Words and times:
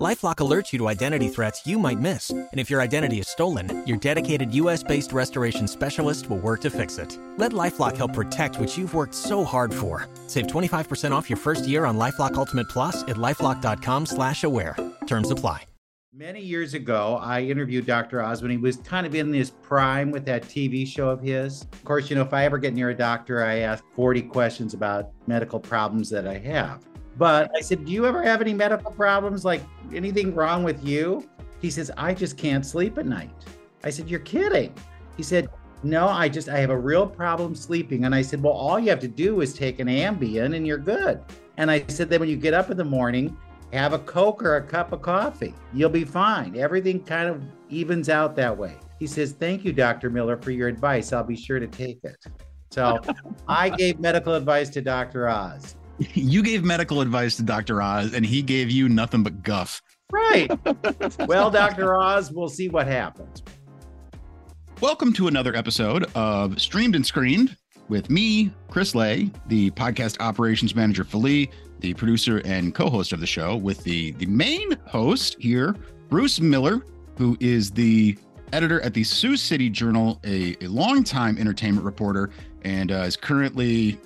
LifeLock 0.00 0.36
alerts 0.36 0.72
you 0.72 0.78
to 0.78 0.88
identity 0.88 1.28
threats 1.28 1.66
you 1.66 1.78
might 1.78 2.00
miss, 2.00 2.30
and 2.30 2.48
if 2.54 2.70
your 2.70 2.80
identity 2.80 3.18
is 3.18 3.28
stolen, 3.28 3.86
your 3.86 3.98
dedicated 3.98 4.54
U.S.-based 4.54 5.12
restoration 5.12 5.68
specialist 5.68 6.30
will 6.30 6.38
work 6.38 6.62
to 6.62 6.70
fix 6.70 6.96
it. 6.96 7.18
Let 7.36 7.52
LifeLock 7.52 7.98
help 7.98 8.14
protect 8.14 8.58
what 8.58 8.78
you've 8.78 8.94
worked 8.94 9.14
so 9.14 9.44
hard 9.44 9.74
for. 9.74 10.08
Save 10.26 10.46
25% 10.46 11.10
off 11.12 11.28
your 11.28 11.36
first 11.36 11.68
year 11.68 11.84
on 11.84 11.98
LifeLock 11.98 12.34
Ultimate 12.36 12.70
Plus 12.70 13.02
at 13.02 13.16
lifeLock.com/slash-aware. 13.16 14.74
Terms 15.06 15.30
apply. 15.30 15.64
Many 16.14 16.40
years 16.40 16.72
ago, 16.72 17.18
I 17.20 17.42
interviewed 17.42 17.84
Dr. 17.84 18.22
When 18.40 18.50
he 18.50 18.56
was 18.56 18.78
kind 18.78 19.06
of 19.06 19.14
in 19.14 19.32
his 19.34 19.50
prime 19.50 20.10
with 20.10 20.24
that 20.24 20.44
TV 20.44 20.86
show 20.86 21.10
of 21.10 21.20
his. 21.20 21.66
Of 21.74 21.84
course, 21.84 22.08
you 22.08 22.16
know, 22.16 22.22
if 22.22 22.32
I 22.32 22.46
ever 22.46 22.56
get 22.56 22.72
near 22.72 22.88
a 22.88 22.94
doctor, 22.94 23.44
I 23.44 23.58
ask 23.58 23.84
40 23.94 24.22
questions 24.22 24.72
about 24.72 25.10
medical 25.26 25.60
problems 25.60 26.08
that 26.08 26.26
I 26.26 26.38
have. 26.38 26.89
But 27.16 27.50
I 27.56 27.60
said, 27.60 27.84
Do 27.84 27.92
you 27.92 28.06
ever 28.06 28.22
have 28.22 28.40
any 28.40 28.54
medical 28.54 28.90
problems? 28.90 29.44
Like 29.44 29.62
anything 29.92 30.34
wrong 30.34 30.64
with 30.64 30.84
you? 30.84 31.28
He 31.60 31.70
says, 31.70 31.90
I 31.96 32.14
just 32.14 32.36
can't 32.36 32.64
sleep 32.64 32.98
at 32.98 33.06
night. 33.06 33.30
I 33.84 33.90
said, 33.90 34.08
You're 34.08 34.20
kidding. 34.20 34.74
He 35.16 35.22
said, 35.22 35.48
No, 35.82 36.08
I 36.08 36.28
just, 36.28 36.48
I 36.48 36.58
have 36.58 36.70
a 36.70 36.78
real 36.78 37.06
problem 37.06 37.54
sleeping. 37.54 38.04
And 38.04 38.14
I 38.14 38.22
said, 38.22 38.42
Well, 38.42 38.52
all 38.52 38.78
you 38.78 38.90
have 38.90 39.00
to 39.00 39.08
do 39.08 39.40
is 39.40 39.52
take 39.52 39.80
an 39.80 39.88
Ambien 39.88 40.56
and 40.56 40.66
you're 40.66 40.78
good. 40.78 41.20
And 41.56 41.70
I 41.70 41.84
said, 41.88 42.08
Then 42.08 42.20
when 42.20 42.28
you 42.28 42.36
get 42.36 42.54
up 42.54 42.70
in 42.70 42.76
the 42.76 42.84
morning, 42.84 43.36
have 43.72 43.92
a 43.92 43.98
Coke 43.98 44.42
or 44.42 44.56
a 44.56 44.62
cup 44.62 44.92
of 44.92 45.02
coffee. 45.02 45.54
You'll 45.72 45.90
be 45.90 46.04
fine. 46.04 46.56
Everything 46.56 47.04
kind 47.04 47.28
of 47.28 47.42
evens 47.68 48.08
out 48.08 48.34
that 48.36 48.56
way. 48.56 48.76
He 48.98 49.06
says, 49.06 49.32
Thank 49.32 49.64
you, 49.64 49.72
Dr. 49.72 50.10
Miller, 50.10 50.36
for 50.36 50.50
your 50.50 50.68
advice. 50.68 51.12
I'll 51.12 51.24
be 51.24 51.36
sure 51.36 51.58
to 51.58 51.66
take 51.66 52.00
it. 52.04 52.16
So 52.70 53.00
I 53.48 53.68
gave 53.68 54.00
medical 54.00 54.34
advice 54.34 54.68
to 54.70 54.82
Dr. 54.82 55.28
Oz. 55.28 55.76
You 56.14 56.42
gave 56.42 56.64
medical 56.64 57.02
advice 57.02 57.36
to 57.36 57.42
Dr. 57.42 57.82
Oz, 57.82 58.14
and 58.14 58.24
he 58.24 58.40
gave 58.40 58.70
you 58.70 58.88
nothing 58.88 59.22
but 59.22 59.42
guff. 59.42 59.82
Right. 60.10 60.50
well, 61.26 61.50
Dr. 61.50 61.94
Oz, 61.94 62.32
we'll 62.32 62.48
see 62.48 62.68
what 62.68 62.86
happens. 62.86 63.42
Welcome 64.80 65.12
to 65.14 65.28
another 65.28 65.54
episode 65.54 66.06
of 66.14 66.60
Streamed 66.60 66.96
and 66.96 67.04
Screened 67.04 67.54
with 67.88 68.08
me, 68.08 68.50
Chris 68.68 68.94
Lay, 68.94 69.30
the 69.48 69.70
podcast 69.72 70.18
operations 70.20 70.74
manager 70.74 71.04
for 71.04 71.18
Lee, 71.18 71.50
the 71.80 71.92
producer 71.94 72.40
and 72.46 72.74
co-host 72.74 73.12
of 73.12 73.20
the 73.20 73.26
show, 73.26 73.56
with 73.56 73.84
the 73.84 74.12
the 74.12 74.26
main 74.26 74.72
host 74.86 75.36
here, 75.38 75.76
Bruce 76.08 76.40
Miller, 76.40 76.82
who 77.18 77.36
is 77.40 77.70
the 77.70 78.16
editor 78.54 78.80
at 78.80 78.94
the 78.94 79.04
Sioux 79.04 79.36
City 79.36 79.68
Journal, 79.68 80.18
a, 80.24 80.56
a 80.62 80.68
longtime 80.68 81.36
entertainment 81.36 81.84
reporter, 81.84 82.30
and 82.62 82.90
uh, 82.90 83.00
is 83.00 83.16
currently 83.16 83.98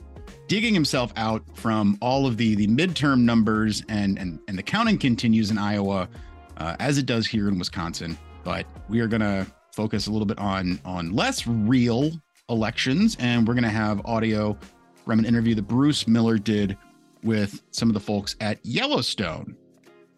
digging 0.47 0.75
himself 0.75 1.13
out 1.17 1.43
from 1.55 1.97
all 2.01 2.27
of 2.27 2.37
the 2.37 2.55
the 2.55 2.67
midterm 2.67 3.21
numbers 3.21 3.83
and 3.89 4.19
and 4.19 4.41
and 4.49 4.59
the 4.59 4.63
counting 4.63 4.99
continues 4.99 5.51
in 5.51 5.59
Iowa 5.59 6.09
uh, 6.57 6.77
as 6.79 6.99
it 6.99 7.07
does 7.07 7.27
here 7.27 7.49
in 7.49 7.59
Wisconsin. 7.59 8.19
But 8.43 8.67
we 8.89 9.01
are 9.01 9.07
gonna 9.07 9.47
focus 9.73 10.07
a 10.07 10.11
little 10.11 10.27
bit 10.27 10.39
on 10.39 10.81
on 10.85 11.13
less 11.13 11.47
real 11.47 12.11
elections, 12.49 13.17
and 13.19 13.47
we're 13.47 13.55
gonna 13.55 13.71
have 13.71 14.05
audio 14.05 14.57
from 15.05 15.19
an 15.19 15.25
interview 15.25 15.55
that 15.55 15.69
Bruce 15.69 16.07
Miller 16.07 16.39
did 16.39 16.77
with 17.23 17.63
some 17.71 17.89
of 17.89 17.95
the 17.95 18.01
folks 18.01 18.37
at 18.41 18.59
Yellowstone. 18.65 19.57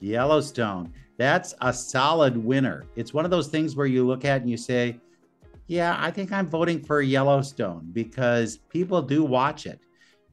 Yellowstone. 0.00 0.92
That's 1.18 1.54
a 1.62 1.72
solid 1.72 2.36
winner. 2.36 2.84
It's 2.94 3.14
one 3.14 3.24
of 3.24 3.30
those 3.30 3.48
things 3.48 3.74
where 3.74 3.86
you 3.86 4.06
look 4.06 4.24
at 4.24 4.42
and 4.42 4.50
you 4.50 4.56
say, 4.56 5.00
yeah, 5.66 5.96
I 5.98 6.10
think 6.10 6.30
I'm 6.30 6.46
voting 6.46 6.84
for 6.84 7.00
Yellowstone 7.00 7.88
because 7.92 8.58
people 8.68 9.00
do 9.00 9.24
watch 9.24 9.66
it. 9.66 9.80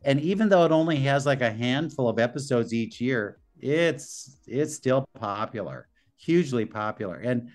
And 0.03 0.19
even 0.19 0.49
though 0.49 0.65
it 0.65 0.71
only 0.71 0.97
has 0.97 1.25
like 1.25 1.41
a 1.41 1.51
handful 1.51 2.09
of 2.09 2.19
episodes 2.19 2.73
each 2.73 2.99
year, 2.99 3.39
it's 3.59 4.37
it's 4.47 4.75
still 4.75 5.05
popular, 5.19 5.87
hugely 6.17 6.65
popular. 6.65 7.15
And 7.15 7.49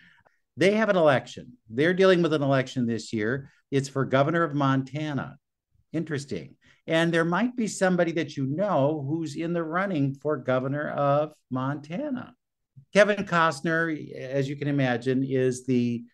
they 0.56 0.72
have 0.72 0.88
an 0.88 0.96
election. 0.96 1.52
They're 1.68 1.94
dealing 1.94 2.22
with 2.22 2.32
an 2.32 2.42
election 2.42 2.86
this 2.86 3.12
year. 3.12 3.50
It's 3.70 3.88
for 3.88 4.04
governor 4.04 4.42
of 4.42 4.54
Montana. 4.54 5.36
Interesting. 5.92 6.56
And 6.86 7.12
there 7.12 7.24
might 7.24 7.54
be 7.54 7.68
somebody 7.68 8.12
that 8.12 8.36
you 8.36 8.46
know 8.46 9.04
who's 9.06 9.36
in 9.36 9.52
the 9.52 9.62
running 9.62 10.14
for 10.14 10.38
governor 10.38 10.88
of 10.90 11.32
Montana. 11.50 12.34
Kevin 12.94 13.26
Costner, 13.26 14.14
as 14.16 14.48
you 14.48 14.56
can 14.56 14.68
imagine, 14.68 15.22
is 15.22 15.66
the 15.66 16.04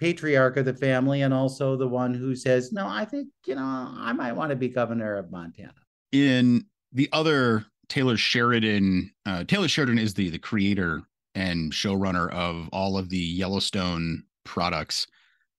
patriarch 0.00 0.56
of 0.56 0.64
the 0.64 0.74
family 0.74 1.22
and 1.22 1.32
also 1.32 1.76
the 1.76 1.86
one 1.86 2.14
who 2.14 2.34
says, 2.34 2.72
No, 2.72 2.88
I 2.88 3.04
think, 3.04 3.28
you 3.46 3.54
know, 3.54 3.92
I 3.96 4.12
might 4.12 4.32
want 4.32 4.50
to 4.50 4.56
be 4.56 4.68
governor 4.68 5.16
of 5.16 5.30
Montana. 5.30 5.74
In 6.12 6.64
the 6.92 7.08
other 7.12 7.66
Taylor 7.88 8.16
Sheridan, 8.16 9.12
uh, 9.26 9.44
Taylor 9.44 9.68
Sheridan 9.68 9.98
is 9.98 10.14
the 10.14 10.30
the 10.30 10.38
creator 10.38 11.02
and 11.34 11.72
showrunner 11.72 12.30
of 12.32 12.68
all 12.72 12.96
of 12.96 13.10
the 13.10 13.18
Yellowstone 13.18 14.24
products. 14.44 15.06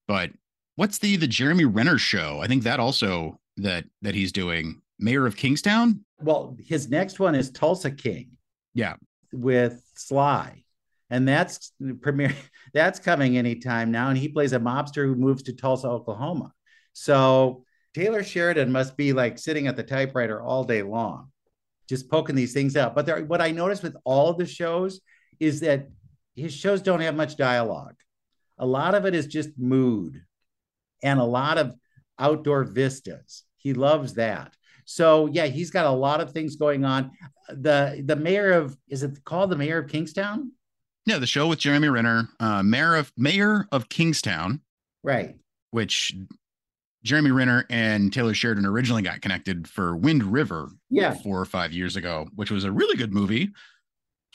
But 0.07 0.31
what's 0.75 0.97
the 0.97 1.16
the 1.16 1.28
Jeremy 1.28 1.66
Renner 1.66 1.97
show? 1.97 2.40
I 2.41 2.47
think 2.47 2.63
that 2.63 2.80
also 2.80 3.40
that 3.57 3.85
that 4.01 4.16
he's 4.16 4.31
doing, 4.31 4.81
Mayor 5.00 5.25
of 5.25 5.38
Kingstown. 5.38 6.03
Well, 6.19 6.57
his 6.59 6.90
next 6.90 7.19
one 7.19 7.35
is 7.35 7.51
Tulsa 7.51 7.91
King. 7.91 8.31
Yeah, 8.74 8.96
with 9.31 9.84
Sly, 9.96 10.63
and 11.12 11.28
that's 11.28 11.74
premiere. 12.02 12.36
That's 12.74 13.00
coming 13.00 13.38
anytime 13.38 13.92
now, 13.92 14.08
and 14.08 14.18
he 14.18 14.30
plays 14.30 14.54
a 14.54 14.60
mobster 14.60 15.06
who 15.06 15.16
moves 15.16 15.44
to 15.44 15.54
Tulsa, 15.54 15.90
Oklahoma. 15.90 16.54
So 16.94 17.66
Taylor 17.94 18.24
Sheridan 18.24 18.72
must 18.72 18.96
be 18.96 19.12
like 19.12 19.38
sitting 19.38 19.68
at 19.68 19.76
the 19.76 19.84
typewriter 19.84 20.42
all 20.42 20.64
day 20.64 20.84
long, 20.84 21.32
just 21.90 22.10
poking 22.10 22.36
these 22.36 22.54
things 22.54 22.78
out. 22.78 22.96
But 22.96 23.06
there, 23.06 23.26
what 23.26 23.42
I 23.42 23.52
noticed 23.52 23.84
with 23.84 23.98
all 24.06 24.30
of 24.30 24.38
the 24.38 24.46
shows 24.46 25.02
is 25.38 25.60
that 25.60 25.90
his 26.34 26.54
shows 26.54 26.82
don't 26.82 27.02
have 27.02 27.16
much 27.16 27.36
dialogue. 27.36 27.96
A 28.58 28.66
lot 28.66 28.96
of 28.96 29.06
it 29.06 29.14
is 29.14 29.28
just 29.28 29.50
mood 29.58 30.22
and 31.04 31.20
a 31.20 31.26
lot 31.26 31.58
of 31.58 31.76
outdoor 32.18 32.64
vistas. 32.64 33.44
He 33.58 33.74
loves 33.74 34.14
that. 34.14 34.56
So 34.86 35.28
yeah, 35.28 35.48
he's 35.48 35.72
got 35.72 35.86
a 35.86 35.92
lot 35.92 36.22
of 36.22 36.32
things 36.32 36.56
going 36.56 36.86
on. 36.86 37.12
The 37.50 38.02
the 38.06 38.16
mayor 38.16 38.52
of 38.54 38.78
is 38.88 39.04
it 39.04 39.26
called 39.26 39.50
the 39.50 39.58
mayor 39.58 39.80
of 39.80 39.90
Kingstown? 39.90 40.54
Yeah, 41.06 41.17
the 41.17 41.28
show 41.28 41.47
with 41.47 41.59
Jeremy 41.59 41.89
Renner, 41.89 42.29
uh, 42.39 42.62
mayor 42.63 42.95
of 42.95 43.12
mayor 43.17 43.67
of 43.72 43.89
Kingstown, 43.89 44.62
right? 45.03 45.35
Which 45.72 46.16
Jeremy 47.03 47.31
Renner 47.31 47.66
and 47.69 48.13
Taylor 48.13 48.34
Sheridan 48.34 48.66
originally 48.66 49.01
got 49.01 49.22
connected 49.22 49.67
for 49.67 49.95
Wind 49.95 50.23
River, 50.23 50.69
yeah, 50.89 51.16
four 51.16 51.39
or 51.39 51.45
five 51.45 51.72
years 51.72 51.95
ago, 51.95 52.28
which 52.35 52.51
was 52.51 52.63
a 52.63 52.72
really 52.72 52.95
good 52.95 53.13
movie. 53.13 53.50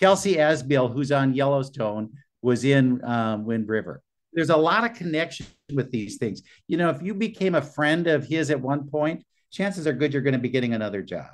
Kelsey 0.00 0.34
Asbille, 0.34 0.92
who's 0.92 1.12
on 1.12 1.34
Yellowstone, 1.34 2.10
was 2.42 2.64
in 2.64 3.02
um, 3.04 3.44
Wind 3.44 3.68
River. 3.68 4.02
There's 4.32 4.50
a 4.50 4.56
lot 4.56 4.84
of 4.84 4.94
connection 4.94 5.46
with 5.72 5.90
these 5.90 6.18
things. 6.18 6.42
You 6.68 6.76
know, 6.76 6.90
if 6.90 7.00
you 7.00 7.14
became 7.14 7.54
a 7.54 7.62
friend 7.62 8.06
of 8.06 8.26
his 8.26 8.50
at 8.50 8.60
one 8.60 8.88
point, 8.88 9.24
chances 9.50 9.86
are 9.86 9.92
good 9.92 10.12
you're 10.12 10.22
going 10.22 10.34
to 10.34 10.38
be 10.38 10.50
getting 10.50 10.74
another 10.74 11.00
job. 11.00 11.30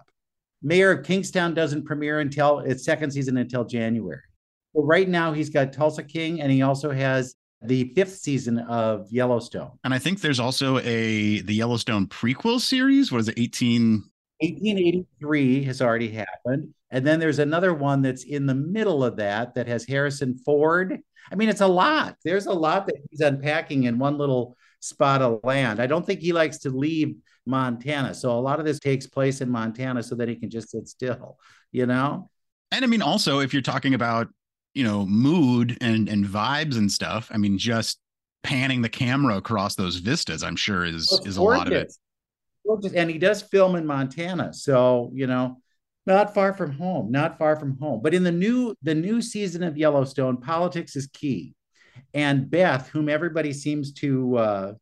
Mayor 0.63 0.93
of 0.93 1.05
Kingstown 1.05 1.55
doesn't 1.55 1.85
premiere 1.85 2.21
until 2.21 2.61
its 2.61 2.85
second 2.85 3.11
season 3.11 3.39
until 3.39 3.65
January. 3.65 4.21
Well, 4.73 4.87
right 4.87 5.09
now 5.09 5.33
he's 5.33 5.51
got 5.51 5.73
Tulsa 5.73 6.03
King, 6.03 6.41
and 6.41 6.51
he 6.51 6.63
also 6.63 6.91
has 6.91 7.35
the 7.61 7.93
fifth 7.95 8.17
season 8.17 8.59
of 8.59 9.11
Yellowstone. 9.11 9.71
And 9.85 9.95
I 9.95 9.99
think 9.99 10.21
there's 10.21 10.41
also 10.41 10.79
a 10.79 11.41
the 11.41 11.55
Yellowstone 11.55 12.07
prequel 12.07 12.61
series. 12.61 13.13
What 13.13 13.21
is 13.21 13.29
it? 13.29 13.39
18 13.39 14.05
1883 14.41 15.65
has 15.65 15.81
already 15.81 16.11
happened. 16.11 16.75
And 16.91 17.07
then 17.07 17.21
there's 17.21 17.39
another 17.39 17.73
one 17.73 18.03
that's 18.03 18.25
in 18.25 18.47
the 18.47 18.55
middle 18.55 19.05
of 19.05 19.17
that 19.17 19.55
that 19.55 19.69
has 19.69 19.87
Harrison 19.87 20.37
Ford. 20.37 20.99
I 21.31 21.35
mean, 21.37 21.49
it's 21.49 21.61
a 21.61 21.67
lot. 21.67 22.17
There's 22.25 22.47
a 22.47 22.53
lot 22.53 22.87
that 22.87 22.97
he's 23.11 23.21
unpacking 23.21 23.85
in 23.85 23.99
one 23.99 24.19
little 24.19 24.57
spot 24.81 25.23
of 25.23 25.41
land. 25.45 25.81
I 25.81 25.87
don't 25.87 26.05
think 26.05 26.21
he 26.21 26.33
likes 26.33 26.59
to 26.59 26.71
leave 26.71 27.15
Montana. 27.47 28.15
So 28.15 28.33
a 28.33 28.41
lot 28.41 28.59
of 28.59 28.67
this 28.67 28.81
takes 28.81 29.07
place 29.07 29.41
in 29.41 29.49
Montana 29.49 30.03
so 30.03 30.17
that 30.17 30.29
he 30.29 30.35
can 30.35 30.51
just 30.51 30.71
sit 30.71 30.89
still, 30.89 31.39
you 31.71 31.87
know? 31.87 32.29
And 32.73 32.85
I 32.85 32.89
mean, 32.89 33.03
also, 33.03 33.39
if 33.39 33.53
you're 33.53 33.63
talking 33.63 33.95
about, 33.95 34.29
you 34.75 34.85
know, 34.85 35.07
mood 35.07 35.79
and, 35.81 36.09
and 36.09 36.25
vibes 36.25 36.77
and 36.77 36.91
stuff, 36.91 37.31
I 37.33 37.37
mean, 37.37 37.59
just 37.59 37.99
panning 38.43 38.83
the 38.83 38.89
camera 38.89 39.37
across 39.37 39.75
those 39.75 39.97
vistas, 39.97 40.43
I'm 40.43 40.57
sure 40.57 40.85
is, 40.85 41.09
well, 41.11 41.27
is 41.27 41.37
a 41.37 41.43
lot 41.43 41.67
of 41.67 41.73
it 41.75 41.93
and 42.95 43.11
he 43.11 43.19
does 43.19 43.43
film 43.43 43.75
in 43.77 43.87
Montana, 43.87 44.53
so 44.53 45.11
you 45.15 45.27
know, 45.27 45.59
not 46.07 46.35
far 46.35 46.53
from 46.53 46.73
home, 46.73 47.11
not 47.11 47.39
far 47.39 47.57
from 47.57 47.79
home. 47.79 48.01
But 48.03 48.15
in 48.15 48.23
the 48.23 48.33
new 48.33 48.75
the 48.83 48.95
new 48.95 49.21
season 49.21 49.63
of 49.63 49.77
Yellowstone, 49.77 50.39
politics 50.39 50.97
is 50.97 51.09
key, 51.09 51.55
and 52.15 52.51
Beth, 52.51 52.89
whom 52.89 53.09
everybody 53.09 53.53
seems 53.53 53.93
to 53.95 54.37
uh, 54.37 54.73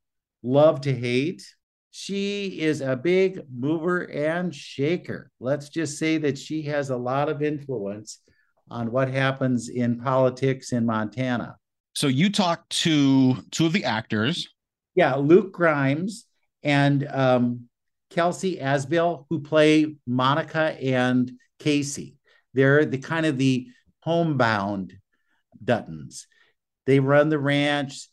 love 0.43 0.81
to 0.83 0.95
hate, 0.95 1.43
she 1.91 2.61
is 2.61 2.81
a 2.81 2.97
big 2.97 3.43
mover 3.53 4.03
and 4.11 4.55
shaker. 4.55 5.31
Let's 5.41 5.69
just 5.69 5.99
say 5.99 6.19
that 6.19 6.39
she 6.39 6.63
has 6.63 6.91
a 6.91 6.97
lot 6.97 7.29
of 7.29 7.43
influence 7.43 8.21
on 8.71 8.91
what 8.93 9.11
happens 9.11 9.69
in 9.69 9.99
politics 9.99 10.73
in 10.73 10.87
Montana. 10.87 11.57
So 11.95 12.07
you 12.07 12.31
talked 12.31 12.71
to 12.83 13.37
two 13.51 13.67
of 13.67 13.73
the 13.73 13.85
actors. 13.85 14.49
Yeah, 14.95 15.17
Luke 15.17 15.53
Grimes 15.53 16.27
and 16.63 17.07
um, 17.09 17.69
Kelsey 18.11 18.59
Asbille, 18.59 19.27
who 19.29 19.41
play 19.41 19.97
Monica 20.07 20.77
and 20.81 21.33
Kayce. 21.61 22.15
They're 22.55 22.85
the 22.85 22.99
kind 22.99 23.27
of 23.27 23.39
the 23.39 23.69
homebound 24.01 24.95
Duttons. 25.63 26.27
They 26.87 27.01
run 27.01 27.29
the 27.29 27.39
ranch. 27.39 28.09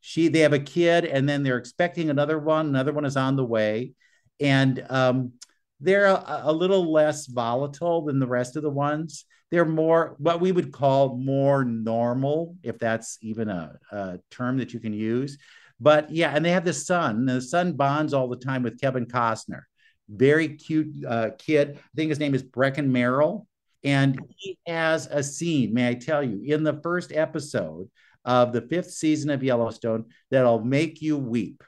She 0.00 0.28
they 0.28 0.40
have 0.40 0.52
a 0.52 0.58
kid, 0.58 1.04
and 1.04 1.28
then 1.28 1.42
they're 1.42 1.58
expecting 1.58 2.10
another 2.10 2.38
one. 2.38 2.66
Another 2.66 2.92
one 2.92 3.04
is 3.04 3.16
on 3.16 3.36
the 3.36 3.44
way, 3.44 3.92
and 4.38 4.84
um, 4.90 5.32
they're 5.80 6.06
a, 6.06 6.42
a 6.44 6.52
little 6.52 6.92
less 6.92 7.26
volatile 7.26 8.04
than 8.04 8.18
the 8.18 8.26
rest 8.26 8.56
of 8.56 8.62
the 8.62 8.70
ones. 8.70 9.24
They're 9.54 9.64
more 9.64 10.16
what 10.18 10.40
we 10.40 10.50
would 10.50 10.72
call 10.72 11.16
more 11.16 11.64
normal, 11.64 12.56
if 12.64 12.76
that's 12.76 13.18
even 13.22 13.48
a, 13.48 13.78
a 13.92 14.18
term 14.32 14.58
that 14.58 14.74
you 14.74 14.80
can 14.80 14.92
use. 14.92 15.38
But 15.78 16.10
yeah, 16.10 16.32
and 16.34 16.44
they 16.44 16.50
have 16.50 16.64
this 16.64 16.84
son. 16.84 17.24
The 17.24 17.40
son 17.40 17.74
bonds 17.74 18.12
all 18.12 18.26
the 18.26 18.34
time 18.34 18.64
with 18.64 18.80
Kevin 18.80 19.06
Costner. 19.06 19.62
Very 20.08 20.56
cute 20.56 21.04
uh, 21.06 21.30
kid. 21.38 21.76
I 21.76 21.80
think 21.94 22.08
his 22.08 22.18
name 22.18 22.34
is 22.34 22.42
Brecken 22.42 22.88
Merrill. 22.88 23.46
And 23.84 24.18
he 24.34 24.58
has 24.66 25.06
a 25.06 25.22
scene, 25.22 25.72
may 25.72 25.88
I 25.90 25.94
tell 25.94 26.20
you, 26.20 26.42
in 26.42 26.64
the 26.64 26.80
first 26.82 27.12
episode 27.12 27.88
of 28.24 28.52
the 28.52 28.62
fifth 28.62 28.90
season 28.90 29.30
of 29.30 29.44
Yellowstone 29.44 30.06
that'll 30.32 30.64
make 30.64 31.00
you 31.00 31.16
weep. 31.16 31.62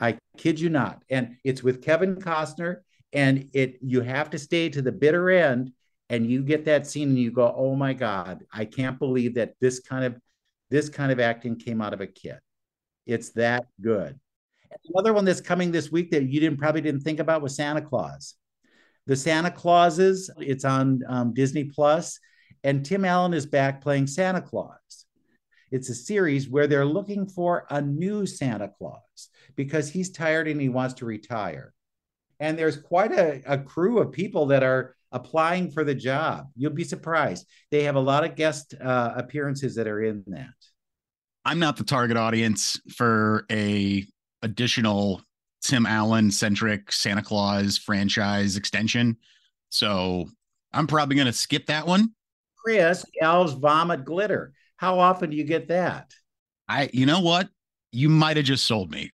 I 0.00 0.16
kid 0.38 0.58
you 0.58 0.70
not. 0.70 1.02
And 1.10 1.36
it's 1.44 1.62
with 1.62 1.82
Kevin 1.82 2.16
Costner, 2.16 2.76
and 3.12 3.50
it 3.52 3.80
you 3.82 4.00
have 4.00 4.30
to 4.30 4.38
stay 4.38 4.70
to 4.70 4.80
the 4.80 4.92
bitter 4.92 5.28
end, 5.28 5.72
and 6.08 6.26
you 6.26 6.42
get 6.42 6.64
that 6.64 6.86
scene 6.86 7.08
and 7.08 7.18
you 7.18 7.30
go, 7.30 7.52
"Oh 7.56 7.74
my 7.76 7.92
God, 7.92 8.44
I 8.52 8.64
can't 8.64 8.98
believe 8.98 9.34
that 9.34 9.54
this 9.60 9.80
kind 9.80 10.04
of 10.04 10.18
this 10.70 10.88
kind 10.88 11.12
of 11.12 11.20
acting 11.20 11.56
came 11.56 11.80
out 11.80 11.92
of 11.94 12.00
a 12.00 12.06
kid." 12.06 12.38
It's 13.06 13.30
that 13.30 13.66
good. 13.80 14.18
Another 14.94 15.12
one 15.12 15.24
that's 15.24 15.40
coming 15.40 15.72
this 15.72 15.90
week 15.90 16.10
that 16.10 16.24
you 16.24 16.40
didn't 16.40 16.58
probably 16.58 16.82
didn't 16.82 17.00
think 17.00 17.20
about 17.20 17.42
was 17.42 17.56
Santa 17.56 17.80
Claus. 17.80 18.34
The 19.06 19.16
Santa 19.16 19.50
Clauses, 19.50 20.30
it's 20.38 20.66
on 20.66 21.02
um, 21.08 21.32
Disney 21.32 21.64
Plus, 21.64 22.20
and 22.62 22.84
Tim 22.84 23.04
Allen 23.04 23.32
is 23.32 23.46
back 23.46 23.80
playing 23.80 24.06
Santa 24.06 24.42
Claus. 24.42 25.06
It's 25.70 25.88
a 25.88 25.94
series 25.94 26.48
where 26.48 26.66
they're 26.66 26.84
looking 26.84 27.26
for 27.26 27.66
a 27.70 27.80
new 27.80 28.26
Santa 28.26 28.68
Claus 28.68 29.28
because 29.56 29.88
he's 29.90 30.10
tired 30.10 30.48
and 30.48 30.60
he 30.60 30.68
wants 30.68 30.94
to 30.94 31.06
retire. 31.06 31.72
And 32.40 32.58
there's 32.58 32.76
quite 32.76 33.12
a, 33.12 33.42
a 33.46 33.58
crew 33.58 33.98
of 33.98 34.12
people 34.12 34.46
that 34.46 34.62
are 34.62 34.94
applying 35.12 35.70
for 35.70 35.84
the 35.84 35.94
job. 35.94 36.46
You'll 36.56 36.72
be 36.72 36.84
surprised. 36.84 37.46
They 37.70 37.84
have 37.84 37.96
a 37.96 38.00
lot 38.00 38.24
of 38.24 38.36
guest 38.36 38.74
uh, 38.80 39.12
appearances 39.16 39.74
that 39.76 39.88
are 39.88 40.02
in 40.02 40.24
that. 40.28 40.48
I'm 41.44 41.58
not 41.58 41.76
the 41.76 41.84
target 41.84 42.16
audience 42.16 42.80
for 42.94 43.46
a 43.50 44.04
additional 44.42 45.22
Tim 45.62 45.86
Allen 45.86 46.30
centric 46.30 46.92
Santa 46.92 47.22
Claus 47.22 47.78
franchise 47.78 48.56
extension. 48.56 49.16
So 49.70 50.28
I'm 50.72 50.86
probably 50.86 51.16
going 51.16 51.26
to 51.26 51.32
skip 51.32 51.66
that 51.66 51.86
one. 51.86 52.14
Chris, 52.56 53.04
elves 53.20 53.54
vomit 53.54 54.04
glitter. 54.04 54.52
How 54.76 54.98
often 54.98 55.30
do 55.30 55.36
you 55.36 55.44
get 55.44 55.68
that? 55.68 56.12
I, 56.68 56.90
you 56.92 57.06
know 57.06 57.20
what? 57.20 57.48
You 57.92 58.08
might 58.08 58.36
have 58.36 58.46
just 58.46 58.66
sold 58.66 58.90
me. 58.90 59.10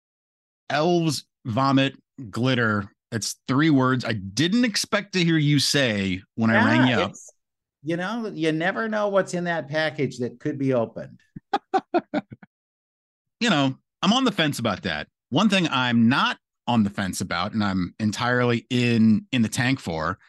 Elves 0.70 1.26
vomit 1.46 1.96
glitter. 2.30 2.92
It's 3.12 3.36
three 3.48 3.70
words 3.70 4.06
I 4.06 4.14
didn't 4.14 4.66
expect 4.66 5.14
to 5.14 5.24
hear 5.24 5.38
you 5.38 5.60
say 5.60 6.22
when 6.36 6.50
yeah, 6.50 6.64
I 6.64 6.66
rang 6.66 6.88
you 6.88 6.96
up. 6.96 7.14
You 7.82 7.98
know, 7.98 8.32
you 8.34 8.52
never 8.52 8.90
know 8.90 9.08
what's 9.08 9.34
in 9.34 9.46
that 9.46 9.70
package 9.70 10.20
that 10.20 10.40
could 10.40 10.58
be 10.58 10.74
opened. 10.74 11.20
you 13.40 13.50
know, 13.50 13.76
I'm 14.02 14.14
on 14.14 14.26
the 14.26 14.32
fence 14.32 14.60
about 14.60 14.84
that. 14.84 15.08
One 15.30 15.50
thing 15.50 15.68
I'm 15.70 16.10
not 16.10 16.38
on 16.68 16.84
the 16.84 16.90
fence 16.90 17.22
about, 17.22 17.54
and 17.54 17.64
I'm 17.64 17.96
entirely 18.00 18.66
in 18.70 19.26
in 19.32 19.42
the 19.42 19.50
tank 19.50 19.80
for, 19.80 20.20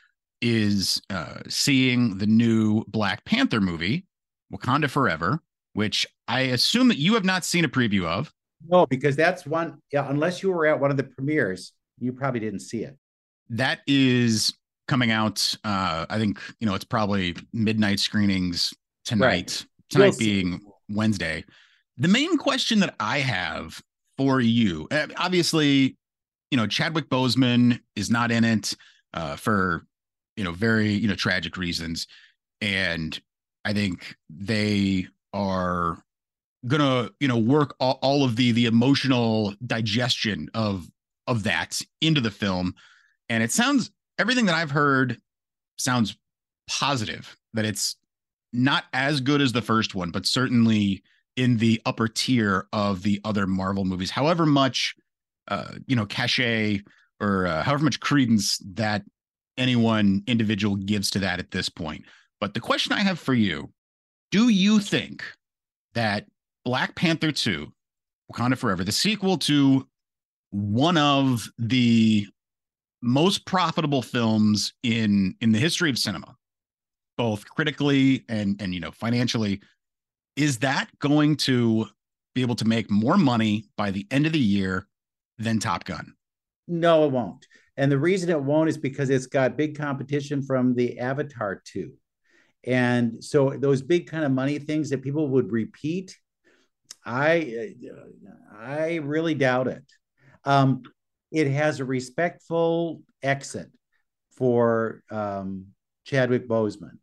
is 0.40 1.02
uh, 1.10 1.40
seeing 1.48 2.18
the 2.18 2.26
new 2.26 2.84
Black 2.86 3.24
Panther 3.24 3.60
movie, 3.60 4.06
Wakanda 4.52 4.88
Forever, 4.88 5.42
which 5.74 6.06
I 6.28 6.40
assume 6.40 6.88
that 6.88 6.98
you 6.98 7.14
have 7.14 7.24
not 7.24 7.44
seen 7.44 7.64
a 7.64 7.68
preview 7.68 8.04
of. 8.04 8.32
No, 8.66 8.86
because 8.86 9.16
that's 9.16 9.46
one. 9.46 9.80
Yeah, 9.92 10.08
unless 10.08 10.42
you 10.42 10.52
were 10.52 10.66
at 10.66 10.80
one 10.80 10.90
of 10.90 10.96
the 10.96 11.04
premieres, 11.04 11.72
you 12.00 12.12
probably 12.12 12.40
didn't 12.40 12.60
see 12.60 12.82
it. 12.82 12.96
That 13.50 13.80
is 13.86 14.54
coming 14.88 15.10
out. 15.10 15.54
Uh, 15.64 16.06
I 16.08 16.18
think 16.18 16.40
you 16.58 16.66
know 16.66 16.74
it's 16.74 16.84
probably 16.84 17.36
midnight 17.52 18.00
screenings 18.00 18.74
tonight. 19.04 19.26
Right. 19.26 19.66
Tonight 19.90 20.18
being 20.18 20.60
Wednesday. 20.88 21.44
The 21.96 22.08
main 22.08 22.38
question 22.38 22.80
that 22.80 22.94
I 23.00 23.18
have 23.18 23.82
for 24.16 24.40
you, 24.40 24.86
eh, 24.90 25.06
obviously, 25.16 25.96
you 26.50 26.56
know, 26.56 26.66
Chadwick 26.66 27.08
Boseman 27.08 27.80
is 27.96 28.10
not 28.10 28.30
in 28.30 28.44
it 28.44 28.76
uh, 29.14 29.36
for, 29.36 29.84
you 30.36 30.44
know, 30.44 30.52
very, 30.52 30.90
you 30.90 31.08
know, 31.08 31.14
tragic 31.14 31.56
reasons. 31.56 32.06
And 32.60 33.20
I 33.64 33.72
think 33.72 34.14
they 34.28 35.08
are 35.32 36.02
gonna, 36.66 37.10
you 37.20 37.28
know, 37.28 37.38
work 37.38 37.74
all, 37.80 37.98
all 38.02 38.24
of 38.24 38.36
the 38.36 38.52
the 38.52 38.66
emotional 38.66 39.54
digestion 39.66 40.48
of 40.54 40.88
of 41.30 41.44
that 41.44 41.80
into 42.00 42.20
the 42.20 42.30
film. 42.30 42.74
And 43.28 43.42
it 43.42 43.52
sounds 43.52 43.90
everything 44.18 44.46
that 44.46 44.54
I've 44.56 44.72
heard 44.72 45.18
sounds 45.78 46.16
positive 46.68 47.36
that 47.54 47.64
it's 47.64 47.96
not 48.52 48.84
as 48.92 49.20
good 49.20 49.40
as 49.40 49.52
the 49.52 49.62
first 49.62 49.94
one, 49.94 50.10
but 50.10 50.26
certainly 50.26 51.02
in 51.36 51.56
the 51.56 51.80
upper 51.86 52.08
tier 52.08 52.66
of 52.72 53.02
the 53.02 53.20
other 53.24 53.46
Marvel 53.46 53.84
movies. 53.84 54.10
However 54.10 54.44
much, 54.44 54.96
uh, 55.48 55.74
you 55.86 55.94
know, 55.94 56.04
cachet 56.04 56.82
or 57.20 57.46
uh, 57.46 57.62
however 57.62 57.84
much 57.84 58.00
credence 58.00 58.58
that 58.74 59.04
anyone 59.56 60.24
individual 60.26 60.74
gives 60.74 61.10
to 61.10 61.20
that 61.20 61.38
at 61.38 61.52
this 61.52 61.68
point. 61.68 62.04
But 62.40 62.54
the 62.54 62.60
question 62.60 62.92
I 62.92 63.00
have 63.00 63.20
for 63.20 63.34
you: 63.34 63.70
Do 64.32 64.48
you 64.48 64.80
think 64.80 65.22
that 65.94 66.26
Black 66.64 66.96
Panther 66.96 67.30
Two, 67.30 67.72
Wakanda 68.32 68.58
Forever, 68.58 68.82
the 68.82 68.92
sequel 68.92 69.38
to 69.38 69.86
one 70.50 70.96
of 70.96 71.48
the 71.58 72.26
most 73.02 73.46
profitable 73.46 74.02
films 74.02 74.74
in 74.82 75.34
in 75.40 75.52
the 75.52 75.58
history 75.58 75.88
of 75.88 75.98
cinema 75.98 76.36
both 77.20 77.44
critically 77.50 78.24
and 78.30 78.60
and 78.62 78.72
you 78.72 78.80
know 78.80 78.90
financially. 78.90 79.60
Is 80.36 80.58
that 80.60 80.88
going 81.00 81.36
to 81.36 81.86
be 82.34 82.40
able 82.40 82.54
to 82.54 82.64
make 82.66 82.90
more 82.90 83.18
money 83.18 83.66
by 83.76 83.90
the 83.90 84.06
end 84.10 84.24
of 84.24 84.32
the 84.32 84.38
year 84.38 84.86
than 85.36 85.58
top 85.58 85.84
gun? 85.84 86.14
No 86.66 87.04
it 87.04 87.10
won't. 87.10 87.46
And 87.76 87.92
the 87.92 87.98
reason 87.98 88.30
it 88.30 88.42
won't 88.42 88.70
is 88.70 88.78
because 88.78 89.10
it's 89.10 89.26
got 89.26 89.58
big 89.58 89.76
competition 89.76 90.40
from 90.40 90.74
the 90.74 90.98
avatar 90.98 91.60
2 91.62 91.92
and 92.64 93.22
so 93.22 93.50
those 93.50 93.82
big 93.82 94.06
kind 94.06 94.24
of 94.24 94.32
money 94.32 94.58
things 94.58 94.90
that 94.90 95.02
people 95.02 95.28
would 95.28 95.50
repeat 95.50 96.14
i 97.06 97.74
i 98.58 98.96
really 98.96 99.34
doubt 99.34 99.66
it 99.66 99.82
um, 100.44 100.82
it 101.30 101.48
has 101.48 101.80
a 101.80 101.84
respectful 101.84 103.02
exit 103.22 103.70
for 104.36 105.02
um, 105.10 105.66
Chadwick 106.04 106.48
Boseman. 106.48 106.98